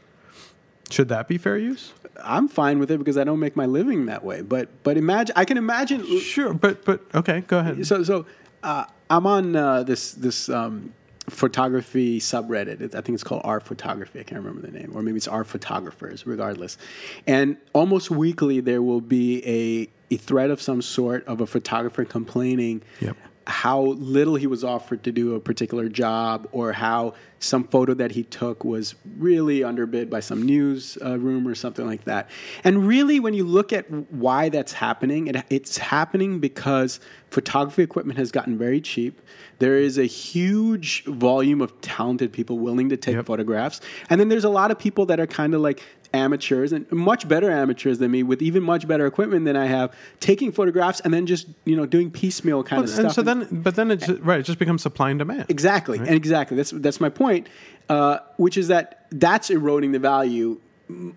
should 0.90 1.08
that 1.08 1.28
be 1.28 1.38
fair 1.38 1.56
use? 1.58 1.92
I'm 2.22 2.46
fine 2.48 2.78
with 2.78 2.90
it 2.90 2.98
because 2.98 3.16
I 3.16 3.24
don't 3.24 3.38
make 3.40 3.56
my 3.56 3.66
living 3.66 4.06
that 4.06 4.22
way. 4.22 4.42
But 4.42 4.68
but 4.82 4.96
imagine 4.98 5.32
I 5.34 5.44
can 5.46 5.56
imagine. 5.56 6.04
Sure, 6.20 6.52
but 6.52 6.84
but 6.84 7.00
okay, 7.14 7.40
go 7.46 7.58
ahead. 7.60 7.86
So 7.86 8.02
so 8.02 8.26
uh, 8.62 8.84
I'm 9.10 9.26
on 9.26 9.56
uh, 9.56 9.82
this 9.82 10.12
this 10.12 10.48
um, 10.48 10.94
photography 11.28 12.20
subreddit. 12.20 12.80
It, 12.80 12.94
I 12.94 13.00
think 13.00 13.14
it's 13.14 13.24
called 13.24 13.42
Art 13.44 13.62
Photography. 13.62 14.20
I 14.20 14.22
can't 14.22 14.42
remember 14.42 14.66
the 14.66 14.72
name, 14.72 14.92
or 14.94 15.02
maybe 15.02 15.16
it's 15.16 15.28
Art 15.28 15.46
Photographers. 15.46 16.26
Regardless, 16.26 16.78
and 17.26 17.56
almost 17.72 18.10
weekly 18.10 18.60
there 18.60 18.82
will 18.82 19.00
be 19.00 19.42
a 19.46 19.88
a 20.14 20.16
thread 20.16 20.50
of 20.50 20.60
some 20.60 20.82
sort 20.82 21.26
of 21.26 21.40
a 21.40 21.46
photographer 21.46 22.04
complaining. 22.04 22.82
Yep. 23.00 23.16
How 23.48 23.80
little 23.80 24.36
he 24.36 24.46
was 24.46 24.62
offered 24.62 25.02
to 25.04 25.12
do 25.12 25.34
a 25.34 25.40
particular 25.40 25.88
job, 25.88 26.46
or 26.52 26.74
how 26.74 27.14
some 27.40 27.64
photo 27.64 27.94
that 27.94 28.12
he 28.12 28.24
took 28.24 28.64
was 28.64 28.94
really 29.16 29.62
underbid 29.62 30.10
by 30.10 30.20
some 30.20 30.42
news 30.42 30.98
uh, 31.04 31.18
room 31.18 31.46
or 31.46 31.54
something 31.54 31.86
like 31.86 32.04
that. 32.04 32.28
And 32.64 32.86
really, 32.86 33.20
when 33.20 33.32
you 33.32 33.44
look 33.44 33.72
at 33.72 33.88
why 34.12 34.48
that's 34.48 34.72
happening, 34.72 35.28
it, 35.28 35.44
it's 35.48 35.78
happening 35.78 36.40
because 36.40 37.00
photography 37.30 37.82
equipment 37.82 38.18
has 38.18 38.32
gotten 38.32 38.58
very 38.58 38.80
cheap. 38.80 39.20
There 39.60 39.76
is 39.76 39.98
a 39.98 40.04
huge 40.04 41.04
volume 41.04 41.60
of 41.60 41.80
talented 41.80 42.32
people 42.32 42.58
willing 42.58 42.88
to 42.88 42.96
take 42.96 43.14
Yep. 43.14 43.26
photographs. 43.26 43.80
And 44.10 44.20
then 44.20 44.28
there's 44.28 44.44
a 44.44 44.48
lot 44.48 44.70
of 44.70 44.78
people 44.78 45.06
that 45.06 45.20
are 45.20 45.26
kind 45.26 45.54
of 45.54 45.60
like 45.60 45.82
amateurs 46.12 46.72
and 46.72 46.90
much 46.90 47.28
better 47.28 47.50
amateurs 47.50 47.98
than 47.98 48.10
me 48.10 48.22
with 48.22 48.40
even 48.40 48.62
much 48.62 48.88
better 48.88 49.06
equipment 49.06 49.44
than 49.44 49.56
I 49.56 49.66
have 49.66 49.94
taking 50.20 50.52
photographs 50.52 51.00
and 51.00 51.12
then 51.12 51.26
just, 51.26 51.46
you 51.64 51.76
know, 51.76 51.86
doing 51.86 52.10
piecemeal 52.10 52.62
kind 52.64 52.82
of 52.82 52.90
and 52.90 52.98
stuff. 52.98 53.12
so 53.12 53.22
then, 53.22 53.46
but 53.50 53.76
then 53.76 53.90
it's 53.90 54.08
right. 54.08 54.40
It 54.40 54.44
just 54.44 54.58
becomes 54.58 54.82
supply 54.82 55.10
and 55.10 55.18
demand. 55.18 55.46
Exactly, 55.48 55.98
and 55.98 56.10
exactly. 56.10 56.56
That's 56.56 56.70
that's 56.70 57.00
my 57.00 57.08
point, 57.08 57.48
uh, 57.88 58.18
which 58.36 58.56
is 58.56 58.68
that 58.68 59.06
that's 59.10 59.50
eroding 59.50 59.92
the 59.92 59.98
value, 59.98 60.60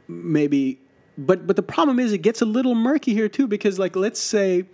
maybe. 0.07 0.79
But 1.17 1.47
but 1.47 1.55
the 1.55 1.63
problem 1.63 1.99
is 1.99 2.13
it 2.13 2.19
gets 2.19 2.41
a 2.41 2.45
little 2.45 2.75
murky 2.75 3.13
here 3.13 3.29
too 3.29 3.47
because 3.47 3.79
like 3.79 3.95
let's 3.95 4.19
say, 4.19 4.65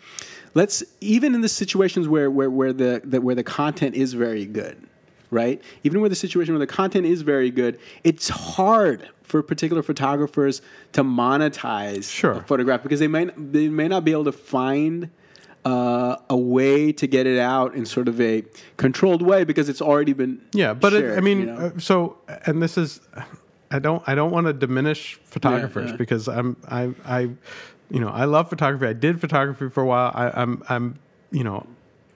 let's 0.54 0.84
even 1.02 1.36
in 1.36 1.42
the 1.42 1.50
situations 1.50 2.08
where 2.08 2.32
where 2.32 2.50
where 2.50 2.74
the, 2.74 3.02
the 3.04 3.22
where 3.22 3.36
the 3.36 3.44
content 3.44 3.96
is 3.96 4.14
very 4.14 4.46
good, 4.46 4.88
right? 5.30 5.62
Even 5.84 6.02
with 6.02 6.12
the 6.12 6.16
situation 6.16 6.54
where 6.54 6.60
the 6.60 6.72
content 6.72 7.06
is 7.06 7.22
very 7.22 7.52
good, 7.52 7.80
it's 8.04 8.30
hard 8.30 9.10
for 9.28 9.44
particular 9.44 9.84
photographers 9.84 10.62
to 10.94 11.04
monetize 11.04 12.10
Sure. 12.10 12.32
a 12.32 12.42
photograph 12.42 12.82
because 12.82 13.00
they 13.00 13.08
may 13.08 13.26
they 13.38 13.70
may 13.70 13.88
not 13.88 14.04
be 14.04 14.12
able 14.12 14.24
to 14.24 14.32
find 14.32 15.10
uh, 15.66 16.16
a 16.30 16.38
way 16.38 16.94
to 16.94 17.06
get 17.08 17.28
it 17.28 17.38
out 17.38 17.76
in 17.76 17.86
sort 17.86 18.08
of 18.08 18.22
a 18.22 18.44
controlled 18.78 19.22
way 19.22 19.44
because 19.44 19.68
it's 19.68 19.82
already 19.82 20.14
been 20.14 20.42
Yeah, 20.54 20.74
but 20.74 20.94
it, 20.94 21.18
I 21.18 21.22
mean, 21.22 21.40
you 21.40 21.46
know? 21.48 21.58
uh, 21.76 21.80
so 21.80 22.18
and 22.46 22.64
this 22.64 22.78
is, 22.78 23.02
I 23.70 23.80
don't, 23.80 24.02
I 24.08 24.16
don't 24.16 24.32
want 24.32 24.48
to 24.48 24.54
diminish 24.54 25.20
photographers 25.26 25.92
yeah. 25.92 25.98
because 25.98 26.30
I'm, 26.30 26.56
I, 26.70 26.94
I, 27.04 27.20
you 27.92 28.00
know, 28.00 28.08
I 28.08 28.24
love 28.24 28.50
photography. 28.50 28.86
I 28.88 28.94
did 28.94 29.20
photography 29.20 29.70
for 29.70 29.84
a 29.84 29.86
while. 29.86 30.12
I, 30.16 30.30
I'm, 30.42 30.64
I'm, 30.70 31.00
you 31.32 31.44
know, 31.44 31.68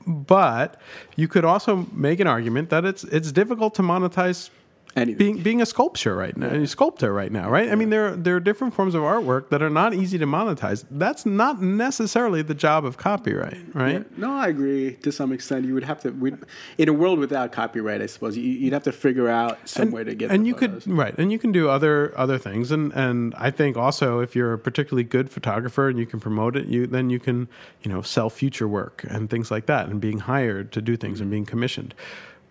but 0.07 0.79
you 1.17 1.27
could 1.27 1.43
also 1.43 1.87
make 1.91 2.21
an 2.21 2.27
argument 2.27 2.69
that 2.69 2.85
it's, 2.85 3.03
it's 3.03 3.33
difficult 3.33 3.75
to 3.75 3.81
monetize. 3.81 4.49
Anything. 4.95 5.17
Being 5.17 5.43
being 5.43 5.61
a 5.61 5.65
sculpture 5.65 6.15
right 6.15 6.35
now, 6.35 6.47
a 6.47 6.67
sculptor 6.67 7.13
right 7.13 7.31
now, 7.31 7.49
right? 7.49 7.69
I 7.69 7.75
mean, 7.75 7.89
there 7.91 8.07
are, 8.09 8.15
there 8.15 8.35
are 8.35 8.39
different 8.41 8.73
forms 8.73 8.93
of 8.93 9.03
artwork 9.03 9.49
that 9.49 9.61
are 9.61 9.69
not 9.69 9.93
easy 9.93 10.17
to 10.17 10.25
monetize. 10.25 10.83
That's 10.91 11.25
not 11.25 11.61
necessarily 11.61 12.41
the 12.41 12.53
job 12.53 12.83
of 12.85 12.97
copyright, 12.97 13.57
right? 13.73 13.93
Yeah. 13.93 14.03
No, 14.17 14.33
I 14.33 14.47
agree 14.49 14.95
to 15.03 15.11
some 15.11 15.31
extent. 15.31 15.65
You 15.65 15.73
would 15.75 15.85
have 15.85 16.01
to, 16.01 16.11
we'd, 16.11 16.37
in 16.77 16.89
a 16.89 16.93
world 16.93 17.19
without 17.19 17.51
copyright, 17.51 18.01
I 18.01 18.05
suppose 18.07 18.35
you, 18.37 18.43
you'd 18.43 18.73
have 18.73 18.83
to 18.83 18.91
figure 18.91 19.29
out 19.29 19.59
some 19.67 19.91
way 19.91 20.03
to 20.03 20.13
get. 20.13 20.29
and 20.31 20.43
the 20.43 20.47
you 20.49 20.53
photos. 20.55 20.83
could 20.83 20.93
right 20.93 21.15
and 21.17 21.31
you 21.31 21.39
can 21.39 21.51
do 21.51 21.69
other 21.69 22.13
other 22.17 22.37
things 22.37 22.71
and 22.71 22.91
and 22.93 23.33
i 23.37 23.49
think 23.49 23.77
also 23.77 24.19
if 24.19 24.35
you're 24.35 24.53
a 24.53 24.59
particularly 24.59 25.03
good 25.03 25.29
photographer 25.29 25.87
and 25.87 25.97
you 25.99 26.05
can 26.05 26.19
promote 26.19 26.55
it 26.55 26.67
you 26.67 26.85
then 26.87 27.09
you 27.09 27.19
can 27.19 27.47
you 27.81 27.91
know 27.91 28.01
sell 28.01 28.29
future 28.29 28.67
work 28.67 29.05
and 29.09 29.29
things 29.29 29.49
like 29.51 29.65
that 29.67 29.87
and 29.87 30.01
being 30.01 30.19
hired 30.19 30.71
to 30.71 30.81
do 30.81 30.97
things 30.97 31.21
and 31.21 31.29
being 31.31 31.45
commissioned 31.45 31.93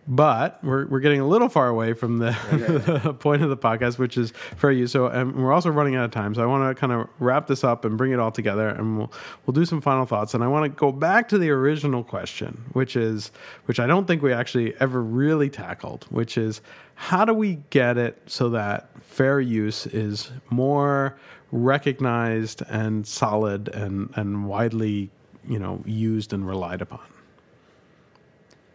but 0.09 0.63
we're, 0.63 0.87
we're 0.87 1.01
getting 1.01 1.21
a 1.21 1.27
little 1.27 1.49
far 1.49 1.69
away 1.69 1.93
from 1.93 2.19
the, 2.19 3.17
point 3.21 3.43
of 3.43 3.51
the 3.51 3.57
podcast, 3.57 3.99
which 3.99 4.17
is 4.17 4.33
fair 4.57 4.73
use. 4.73 4.93
So, 4.93 5.07
and 5.07 5.35
we're 5.37 5.53
also 5.53 5.71
running 5.71 5.97
out 5.97 6.05
of 6.05 6.11
time. 6.11 6.35
So, 6.35 6.43
I 6.43 6.47
want 6.47 6.69
to 6.75 6.79
kind 6.79 6.93
of 6.93 7.09
wrap 7.19 7.47
this 7.47 7.65
up 7.65 7.85
and 7.85 7.97
bring 7.97 8.13
it 8.13 8.19
all 8.19 8.31
together, 8.31 8.69
and 8.69 8.99
we'll 8.99 9.13
we'll 9.47 9.55
do 9.55 9.65
some 9.65 9.81
final 9.81 10.07
thoughts. 10.07 10.35
And 10.35 10.43
I 10.43 10.49
want 10.49 10.65
to 10.65 10.69
go 10.69 10.93
back 10.93 11.29
to 11.31 11.39
the 11.39 11.51
original 11.51 12.03
question, 12.03 12.65
which 12.73 12.97
is 12.97 13.31
which 13.67 13.79
I 13.79 13.87
don't 13.87 14.07
think 14.07 14.23
we 14.23 14.33
actually 14.33 14.75
ever 14.81 15.03
really 15.03 15.51
tackled, 15.51 16.07
which 16.11 16.37
is 16.37 16.61
how 16.95 17.25
do 17.25 17.33
we 17.33 17.57
get 17.71 17.97
it 17.97 18.21
so 18.27 18.51
that 18.51 18.91
fair 19.03 19.41
use 19.41 19.87
is 19.87 20.31
more 20.51 21.17
recognized 21.53 22.63
and 22.69 23.07
solid 23.07 23.69
and 23.69 24.11
and 24.17 24.47
widely 24.47 25.11
you 25.49 25.59
know 25.59 25.83
used 25.87 26.33
and 26.33 26.47
relied 26.47 26.83
upon. 26.83 27.01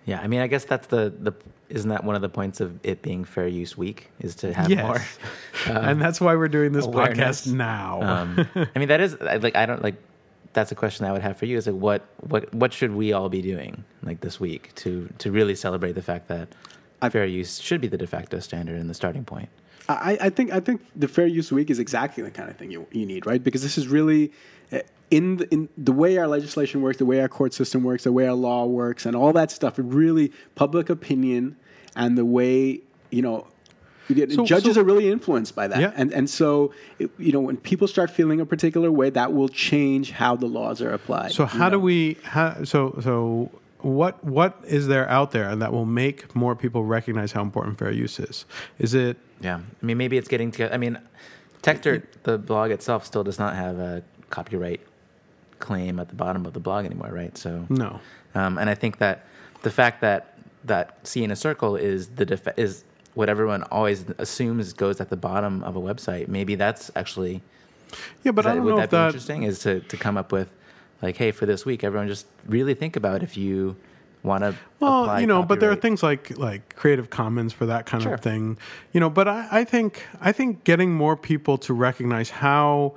Yeah, 0.05 0.19
I 0.21 0.27
mean, 0.27 0.39
I 0.41 0.47
guess 0.47 0.65
that's 0.65 0.87
the 0.87 1.13
the 1.19 1.33
isn't 1.69 1.89
that 1.89 2.03
one 2.03 2.15
of 2.15 2.21
the 2.21 2.29
points 2.29 2.61
of 2.61 2.79
it 2.83 3.01
being 3.01 3.25
Fair 3.25 3.47
Use 3.47 3.75
Week 3.75 4.11
is 4.19 4.35
to 4.35 4.53
have 4.53 4.69
Yes. 4.69 4.83
more 5.65 5.75
and 5.75 5.99
that's 6.01 6.21
why 6.21 6.35
we're 6.35 6.47
doing 6.47 6.71
this 6.73 6.85
awareness. 6.85 7.45
podcast 7.47 7.53
now. 7.53 8.01
Um, 8.01 8.47
I 8.75 8.79
mean, 8.79 8.87
that 8.89 9.01
is 9.01 9.15
I- 9.19 9.37
like 9.37 9.55
I 9.55 9.65
don't 9.65 9.81
like. 9.83 9.95
That's 10.53 10.71
a 10.71 10.75
question 10.75 11.05
I 11.05 11.11
would 11.11 11.21
have 11.21 11.37
for 11.37 11.45
you. 11.47 11.57
Is 11.57 11.67
like 11.67 11.75
what 11.75 12.05
what 12.21 12.53
what 12.53 12.71
should 12.71 12.91
we 12.95 13.11
all 13.13 13.29
be 13.29 13.41
doing 13.41 13.83
like 14.03 14.21
this 14.21 14.39
week 14.39 14.73
to 14.75 15.09
to 15.17 15.31
really 15.31 15.55
celebrate 15.55 15.93
the 15.93 16.01
fact 16.03 16.27
that 16.29 16.49
fair 17.11 17.25
use 17.25 17.59
should 17.59 17.81
be 17.81 17.87
the 17.87 17.97
de 17.97 18.07
facto 18.07 18.39
standard 18.39 18.79
and 18.79 18.89
the 18.89 18.93
starting 18.93 19.25
point. 19.25 19.49
I, 19.87 20.17
I 20.21 20.29
think 20.31 20.51
I 20.51 20.59
think 20.59 20.81
the 20.95 21.07
Fair 21.07 21.27
Use 21.27 21.51
Week 21.51 21.69
is 21.69 21.77
exactly 21.77 22.23
the 22.23 22.31
kind 22.31 22.49
of 22.49 22.57
thing 22.57 22.71
you, 22.71 22.87
you 22.91 23.05
need, 23.05 23.27
right? 23.27 23.43
Because 23.43 23.61
this 23.61 23.77
is 23.77 23.87
really 23.87 24.31
in 25.11 25.37
the, 25.37 25.53
in 25.53 25.69
the 25.77 25.91
way 25.91 26.17
our 26.17 26.27
legislation 26.27 26.81
works, 26.81 26.97
the 26.97 27.05
way 27.05 27.21
our 27.21 27.27
court 27.29 27.53
system 27.53 27.83
works, 27.83 28.03
the 28.03 28.11
way 28.11 28.27
our 28.27 28.33
law 28.33 28.65
works, 28.65 29.05
and 29.05 29.15
all 29.15 29.31
that 29.33 29.51
stuff. 29.51 29.77
It 29.79 29.83
really 29.83 30.31
public 30.55 30.89
opinion 30.89 31.55
and 31.95 32.17
the 32.17 32.25
way 32.25 32.81
you 33.11 33.21
know. 33.21 33.47
you- 34.09 34.29
So- 34.31 34.45
judges 34.45 34.75
so- 34.75 34.81
are 34.81 34.83
really 34.83 35.09
influenced 35.11 35.55
by 35.55 35.67
that, 35.67 35.79
Yeah. 35.79 35.91
and 35.95 36.11
and 36.13 36.29
so 36.29 36.71
it, 36.99 37.09
you 37.17 37.31
know 37.31 37.39
when 37.39 37.57
people 37.57 37.87
start 37.87 38.09
feeling 38.11 38.41
a 38.41 38.45
particular 38.45 38.91
way, 38.91 39.09
that 39.11 39.31
will 39.33 39.47
change 39.49 40.11
how 40.11 40.35
the 40.35 40.47
laws 40.47 40.81
are 40.81 40.91
applied. 40.91 41.31
So 41.31 41.43
you 41.43 41.49
how 41.49 41.69
do 41.69 41.79
we? 41.79 42.17
How, 42.23 42.63
so 42.63 42.97
so 43.01 43.51
what 43.81 44.23
what 44.23 44.59
is 44.67 44.87
there 44.87 45.07
out 45.09 45.31
there 45.31 45.55
that 45.55 45.71
will 45.71 45.85
make 45.85 46.35
more 46.35 46.55
people 46.55 46.83
recognize 46.83 47.31
how 47.33 47.41
important 47.43 47.77
fair 47.77 47.91
use 47.91 48.19
is? 48.19 48.45
Is 48.79 48.93
it 48.95 49.17
Yeah, 49.41 49.57
I 49.81 49.85
mean, 49.85 49.97
maybe 49.97 50.17
it's 50.17 50.27
getting 50.29 50.49
to. 50.51 50.73
I 50.73 50.77
mean, 50.77 50.97
TechDirt, 51.61 52.03
the 52.23 52.37
blog 52.37 52.71
itself, 52.71 53.05
still 53.05 53.23
does 53.23 53.37
not 53.39 53.55
have 53.55 53.77
a 53.79 54.03
copyright 54.29 54.81
claim 55.59 55.99
at 55.99 56.09
the 56.09 56.15
bottom 56.15 56.45
of 56.45 56.53
the 56.53 56.59
blog 56.59 56.85
anymore, 56.85 57.09
right? 57.11 57.37
So, 57.37 57.65
no? 57.69 57.99
um, 58.33 58.57
and 58.57 58.69
I 58.69 58.75
think 58.75 58.97
that 58.99 59.25
the 59.63 59.71
fact 59.71 60.01
that 60.01 60.37
that 60.65 60.97
C 61.07 61.23
in 61.23 61.31
a 61.31 61.35
circle 61.35 61.75
is 61.75 62.09
the 62.09 62.25
def- 62.25 62.57
is 62.57 62.83
what 63.13 63.29
everyone 63.29 63.63
always 63.71 64.05
assumes 64.17 64.73
goes 64.73 64.99
at 64.99 65.09
the 65.09 65.15
bottom 65.17 65.63
of 65.63 65.75
a 65.75 65.79
website. 65.79 66.27
Maybe 66.27 66.55
that's 66.55 66.91
actually 66.95 67.41
Yeah, 68.23 68.31
but 68.31 68.45
is 68.45 68.51
I 68.51 68.55
don't 68.55 68.65
would 68.65 68.71
know 68.71 68.77
that 68.77 68.83
if 68.85 68.89
be 68.91 68.97
that. 68.97 69.05
interesting? 69.07 69.43
Is 69.43 69.59
to 69.59 69.79
to 69.79 69.97
come 69.97 70.17
up 70.17 70.31
with 70.31 70.49
like, 71.01 71.17
hey, 71.17 71.31
for 71.31 71.45
this 71.45 71.65
week, 71.65 71.83
everyone 71.83 72.07
just 72.07 72.25
really 72.47 72.73
think 72.73 72.95
about 72.95 73.23
if 73.23 73.37
you 73.37 73.75
want 74.23 74.43
to. 74.43 74.55
Well, 74.79 75.21
you 75.21 75.27
know, 75.27 75.43
but 75.43 75.59
there 75.59 75.71
are 75.71 75.75
things 75.75 76.01
like 76.03 76.37
like 76.37 76.75
Creative 76.75 77.09
Commons 77.09 77.53
for 77.53 77.65
that 77.67 77.85
kind 77.85 78.03
Sure. 78.03 78.15
of 78.15 78.21
thing, 78.21 78.57
you 78.91 78.99
know. 78.99 79.09
But 79.09 79.27
I, 79.27 79.47
I 79.51 79.63
think 79.63 80.03
I 80.19 80.31
think 80.31 80.63
getting 80.63 80.93
more 80.93 81.15
people 81.15 81.57
to 81.59 81.73
recognize 81.73 82.31
how 82.31 82.95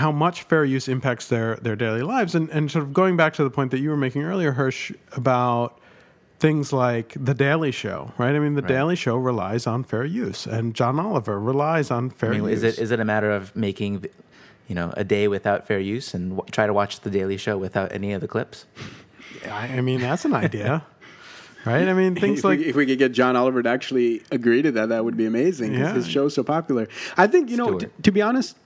how 0.00 0.10
much 0.12 0.42
fair 0.42 0.64
use 0.64 0.88
impacts 0.88 1.26
their 1.28 1.56
their 1.56 1.76
daily 1.76 2.02
lives, 2.02 2.34
and 2.34 2.48
and 2.50 2.70
sort 2.70 2.84
of 2.84 2.92
going 2.92 3.16
back 3.16 3.32
to 3.34 3.44
the 3.44 3.50
point 3.50 3.70
that 3.70 3.80
you 3.80 3.90
were 3.90 3.96
making 4.06 4.22
earlier, 4.22 4.52
Hersh, 4.54 4.94
about 5.12 5.78
things 6.38 6.72
like 6.72 7.14
the 7.22 7.34
Daily 7.34 7.70
Show, 7.70 8.12
right? 8.16 8.34
I 8.34 8.38
mean, 8.38 8.54
the 8.54 8.62
Daily 8.62 8.96
Show 8.96 9.16
relies 9.16 9.66
on 9.66 9.84
fair 9.84 10.04
use, 10.06 10.46
and 10.46 10.74
John 10.74 10.98
Oliver 10.98 11.38
relies 11.38 11.90
on 11.90 12.10
fair 12.10 12.30
I 12.32 12.38
mean, 12.38 12.48
use. 12.48 12.62
is 12.62 12.78
it 12.78 12.82
is 12.82 12.90
it 12.90 12.98
a 13.00 13.04
matter 13.04 13.30
of 13.30 13.54
making, 13.54 14.06
you 14.68 14.74
know, 14.74 14.92
a 14.96 15.04
day 15.04 15.28
without 15.28 15.66
fair 15.66 15.78
use 15.80 16.14
and 16.14 16.30
w- 16.36 16.46
try 16.50 16.66
to 16.66 16.72
watch 16.72 17.00
the 17.00 17.10
Daily 17.10 17.36
Show 17.36 17.58
without 17.58 17.92
any 17.92 18.12
of 18.14 18.20
the 18.22 18.28
clips? 18.28 18.64
I, 19.46 19.76
I 19.78 19.80
mean, 19.82 20.00
that's 20.00 20.24
an 20.24 20.34
idea, 20.34 20.84
right? 21.66 21.86
I 21.88 21.92
mean, 21.92 22.14
things 22.14 22.38
if, 22.38 22.44
like 22.44 22.58
we, 22.60 22.66
if 22.66 22.76
we 22.76 22.86
could 22.86 22.98
get 22.98 23.12
John 23.12 23.36
Oliver 23.36 23.62
to 23.62 23.68
actually 23.68 24.22
agree 24.30 24.62
to 24.62 24.72
that, 24.72 24.88
that 24.88 25.04
would 25.04 25.16
be 25.18 25.26
amazing. 25.26 25.70
'cause 25.72 25.78
Yeah. 25.80 25.92
his 25.94 26.08
show's 26.08 26.34
so 26.34 26.42
popular. 26.42 26.88
I 27.18 27.26
think 27.26 27.50
you 27.50 27.56
know, 27.58 27.78
t- 27.78 27.86
to 28.02 28.10
be 28.10 28.22
honest, 28.22 28.56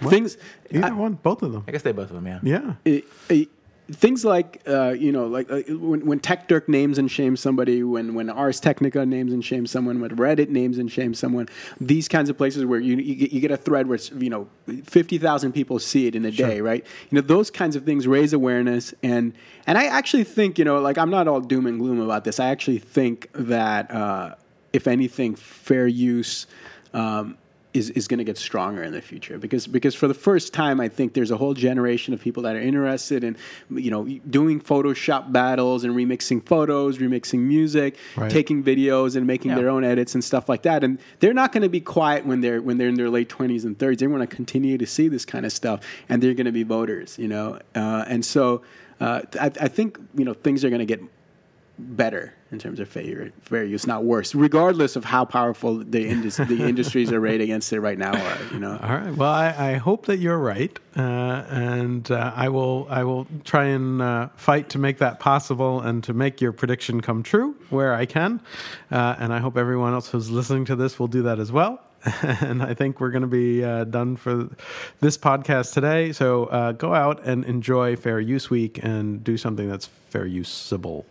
things. 0.00 0.36
either 0.70 0.86
I- 0.86 0.90
one, 0.90 1.14
both 1.14 1.42
of 1.42 1.52
them. 1.52 1.64
I 1.66 1.72
guess 1.72 1.82
they 1.82 1.92
both 1.92 2.10
of 2.10 2.14
them, 2.22 2.26
yeah. 2.26 2.40
Yeah. 2.42 2.74
it- 2.84 3.04
it- 3.28 3.48
things 3.92 4.24
like 4.24 4.62
uh, 4.66 4.94
you 4.98 5.12
know, 5.12 5.26
like 5.26 5.50
uh, 5.52 5.60
when 5.68 6.06
when 6.06 6.18
Techdirt 6.18 6.68
names 6.68 6.96
and 6.96 7.10
shames 7.10 7.38
somebody, 7.40 7.82
when 7.82 8.14
when 8.14 8.30
Ars 8.30 8.58
Technica 8.58 9.04
names 9.04 9.30
and 9.30 9.44
shames 9.44 9.70
someone, 9.70 10.00
when 10.00 10.10
Reddit 10.16 10.48
names 10.48 10.78
and 10.78 10.90
shames 10.90 11.18
someone, 11.18 11.50
these 11.78 12.08
kinds 12.08 12.30
of 12.30 12.38
places 12.38 12.64
where 12.64 12.80
you 12.80 12.96
you 12.96 13.14
get, 13.14 13.32
you 13.32 13.40
get 13.42 13.50
a 13.50 13.58
thread 13.58 13.86
where 13.86 13.96
it's, 13.96 14.10
you 14.12 14.30
know 14.30 14.48
fifty 14.84 15.18
thousand 15.18 15.52
people 15.52 15.78
see 15.78 16.06
it 16.06 16.14
in 16.16 16.24
a 16.24 16.30
day, 16.30 16.62
right? 16.62 16.82
You 17.10 17.16
know, 17.16 17.20
those 17.20 17.50
kinds 17.50 17.76
of 17.76 17.84
things 17.84 18.06
raise 18.06 18.32
awareness, 18.32 18.94
and 19.02 19.34
and 19.66 19.76
I 19.76 19.84
actually 19.84 20.24
think 20.24 20.58
you 20.58 20.64
know, 20.64 20.80
like 20.80 20.96
I'm 20.96 21.10
not 21.10 21.28
all 21.28 21.42
doom 21.42 21.66
and 21.66 21.78
gloom 21.78 22.00
about 22.00 22.24
this. 22.24 22.40
I 22.40 22.46
actually 22.46 22.78
think 22.78 23.28
that 23.34 23.90
uh, 23.90 24.34
if 24.72 24.86
anything, 24.88 25.34
fair 25.34 25.86
use. 25.86 26.46
Um, 26.94 27.36
is, 27.74 27.90
is 27.90 28.06
going 28.06 28.18
to 28.18 28.24
get 28.24 28.38
stronger 28.38 28.82
in 28.84 28.92
the 28.92 29.02
future 29.02 29.36
because 29.36 29.66
because 29.66 29.94
for 29.96 30.06
the 30.06 30.14
first 30.14 30.54
time 30.54 30.80
I 30.80 30.88
think 30.88 31.12
there's 31.12 31.32
a 31.32 31.36
whole 31.36 31.54
generation 31.54 32.14
of 32.14 32.20
people 32.20 32.44
that 32.44 32.54
are 32.54 32.60
interested 32.60 33.24
in 33.24 33.36
you 33.68 33.90
know 33.90 34.04
doing 34.30 34.60
Photoshop 34.60 35.32
battles 35.32 35.82
and 35.82 35.92
remixing 35.94 36.46
photos, 36.46 36.98
remixing 36.98 37.40
music, 37.40 37.96
Right. 38.16 38.30
taking 38.30 38.62
videos 38.62 39.16
and 39.16 39.26
making 39.26 39.50
Yeah. 39.50 39.56
their 39.56 39.68
own 39.68 39.82
edits 39.82 40.14
and 40.14 40.22
stuff 40.22 40.48
like 40.48 40.62
that. 40.62 40.84
And 40.84 40.98
they're 41.18 41.34
not 41.34 41.50
going 41.52 41.62
to 41.64 41.68
be 41.68 41.80
quiet 41.80 42.24
when 42.24 42.40
they're 42.40 42.62
when 42.62 42.78
they're 42.78 42.88
in 42.88 42.94
their 42.94 43.10
late 43.10 43.28
20s 43.28 43.64
and 43.64 43.76
30s. 43.76 43.98
They're 43.98 44.08
going 44.08 44.20
to 44.20 44.26
continue 44.28 44.78
to 44.78 44.86
see 44.86 45.08
this 45.08 45.24
kind 45.24 45.44
of 45.44 45.52
stuff 45.52 45.80
and 46.08 46.22
they're 46.22 46.34
going 46.34 46.46
to 46.46 46.52
be 46.52 46.62
voters, 46.62 47.18
you 47.18 47.26
know. 47.28 47.58
Uh, 47.74 48.04
and 48.06 48.24
so 48.24 48.62
uh, 49.00 49.22
I, 49.40 49.46
I 49.46 49.68
think 49.68 49.98
you 50.16 50.24
know 50.24 50.32
things 50.34 50.64
are 50.64 50.70
going 50.70 50.78
to 50.78 50.86
get 50.86 51.02
better 51.78 52.34
in 52.52 52.58
terms 52.58 52.78
of 52.78 52.88
fair, 52.88 53.32
fair 53.40 53.64
use, 53.64 53.86
not 53.86 54.04
worse, 54.04 54.34
regardless 54.34 54.94
of 54.94 55.04
how 55.04 55.24
powerful 55.24 55.78
the, 55.78 56.06
indus- 56.06 56.36
the 56.36 56.64
industries 56.68 57.10
arrayed 57.10 57.40
against 57.40 57.72
it 57.72 57.80
right 57.80 57.98
now 57.98 58.12
are. 58.12 58.38
You 58.52 58.60
know, 58.60 58.78
All 58.80 58.96
right. 58.96 59.14
Well, 59.14 59.32
I, 59.32 59.72
I 59.72 59.74
hope 59.74 60.06
that 60.06 60.18
you're 60.18 60.38
right, 60.38 60.78
uh, 60.96 61.00
and 61.00 62.08
uh, 62.10 62.32
I 62.34 62.48
will. 62.48 62.86
I 62.88 63.02
will 63.02 63.26
try 63.44 63.64
and 63.64 64.00
uh, 64.00 64.28
fight 64.36 64.68
to 64.70 64.78
make 64.78 64.98
that 64.98 65.18
possible 65.18 65.80
and 65.80 66.04
to 66.04 66.14
make 66.14 66.40
your 66.40 66.52
prediction 66.52 67.00
come 67.00 67.22
true 67.22 67.56
where 67.70 67.94
I 67.94 68.06
can. 68.06 68.40
Uh, 68.90 69.16
and 69.18 69.32
I 69.32 69.40
hope 69.40 69.56
everyone 69.56 69.92
else 69.92 70.08
who's 70.08 70.30
listening 70.30 70.64
to 70.66 70.76
this 70.76 70.98
will 70.98 71.08
do 71.08 71.22
that 71.22 71.40
as 71.40 71.50
well. 71.50 71.80
and 72.22 72.62
I 72.62 72.74
think 72.74 73.00
we're 73.00 73.10
going 73.10 73.22
to 73.22 73.26
be 73.26 73.64
uh, 73.64 73.84
done 73.84 74.16
for 74.16 74.48
this 75.00 75.16
podcast 75.16 75.72
today. 75.72 76.12
So 76.12 76.44
uh, 76.46 76.72
go 76.72 76.94
out 76.94 77.24
and 77.24 77.44
enjoy 77.46 77.96
Fair 77.96 78.20
Use 78.20 78.50
Week 78.50 78.78
and 78.82 79.24
do 79.24 79.38
something 79.38 79.68
that's 79.68 79.86
fair 79.86 80.26
usable. 80.26 81.06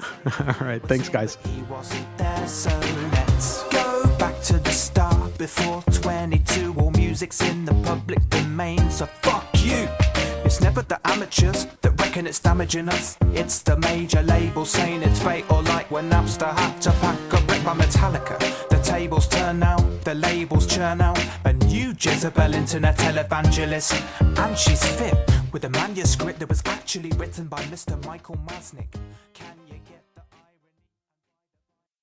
All 0.40 0.66
right. 0.66 0.82
Thanks, 0.82 1.08
guys. 1.08 1.38
He 1.44 1.62
wasn't 1.62 2.06
there, 2.18 2.46
so 2.46 2.70
let's 3.12 3.62
go 3.64 4.04
back 4.18 4.40
to 4.42 4.58
the 4.58 4.70
start 4.70 5.36
before 5.38 5.82
22. 5.90 6.74
All 6.78 6.90
music's 6.92 7.40
in 7.42 7.64
the 7.64 7.74
public 7.84 8.18
domain, 8.30 8.90
so 8.90 9.06
fuck 9.22 9.46
you. 9.54 9.88
It's 10.44 10.60
never 10.60 10.82
the 10.82 11.00
amateurs 11.08 11.66
that 11.82 12.00
reckon 12.00 12.26
it's 12.26 12.38
damaging 12.38 12.88
us. 12.88 13.18
It's 13.32 13.62
the 13.62 13.76
major 13.78 14.22
saying 14.64 15.02
it's 15.02 15.20
like 15.62 15.90
when 15.90 16.08
Napster 16.10 16.52
had 16.56 16.80
to 16.82 16.92
pack 16.92 17.18
a 17.32 17.36
wreck 17.46 17.64
by 17.64 17.74
Metallica. 17.74 18.38
The 18.68 18.80
tables 18.82 19.28
turn 19.28 19.62
the 20.04 20.14
labels 20.14 20.66
churn 20.66 21.00
out. 21.00 21.18
A 21.44 21.52
new 21.52 21.94
Jezebel 21.98 22.54
internet 22.54 22.96
televangelist, 22.96 24.00
and 24.20 24.56
she's 24.56 24.84
fit 24.98 25.18
with 25.52 25.64
a 25.64 25.70
manuscript 25.70 26.38
that 26.38 26.48
was 26.48 26.62
actually 26.66 27.10
written 27.18 27.46
by 27.48 27.60
Mr. 27.64 28.02
Michael 28.06 28.36
Masnick. 28.46 28.92
Can 29.34 29.65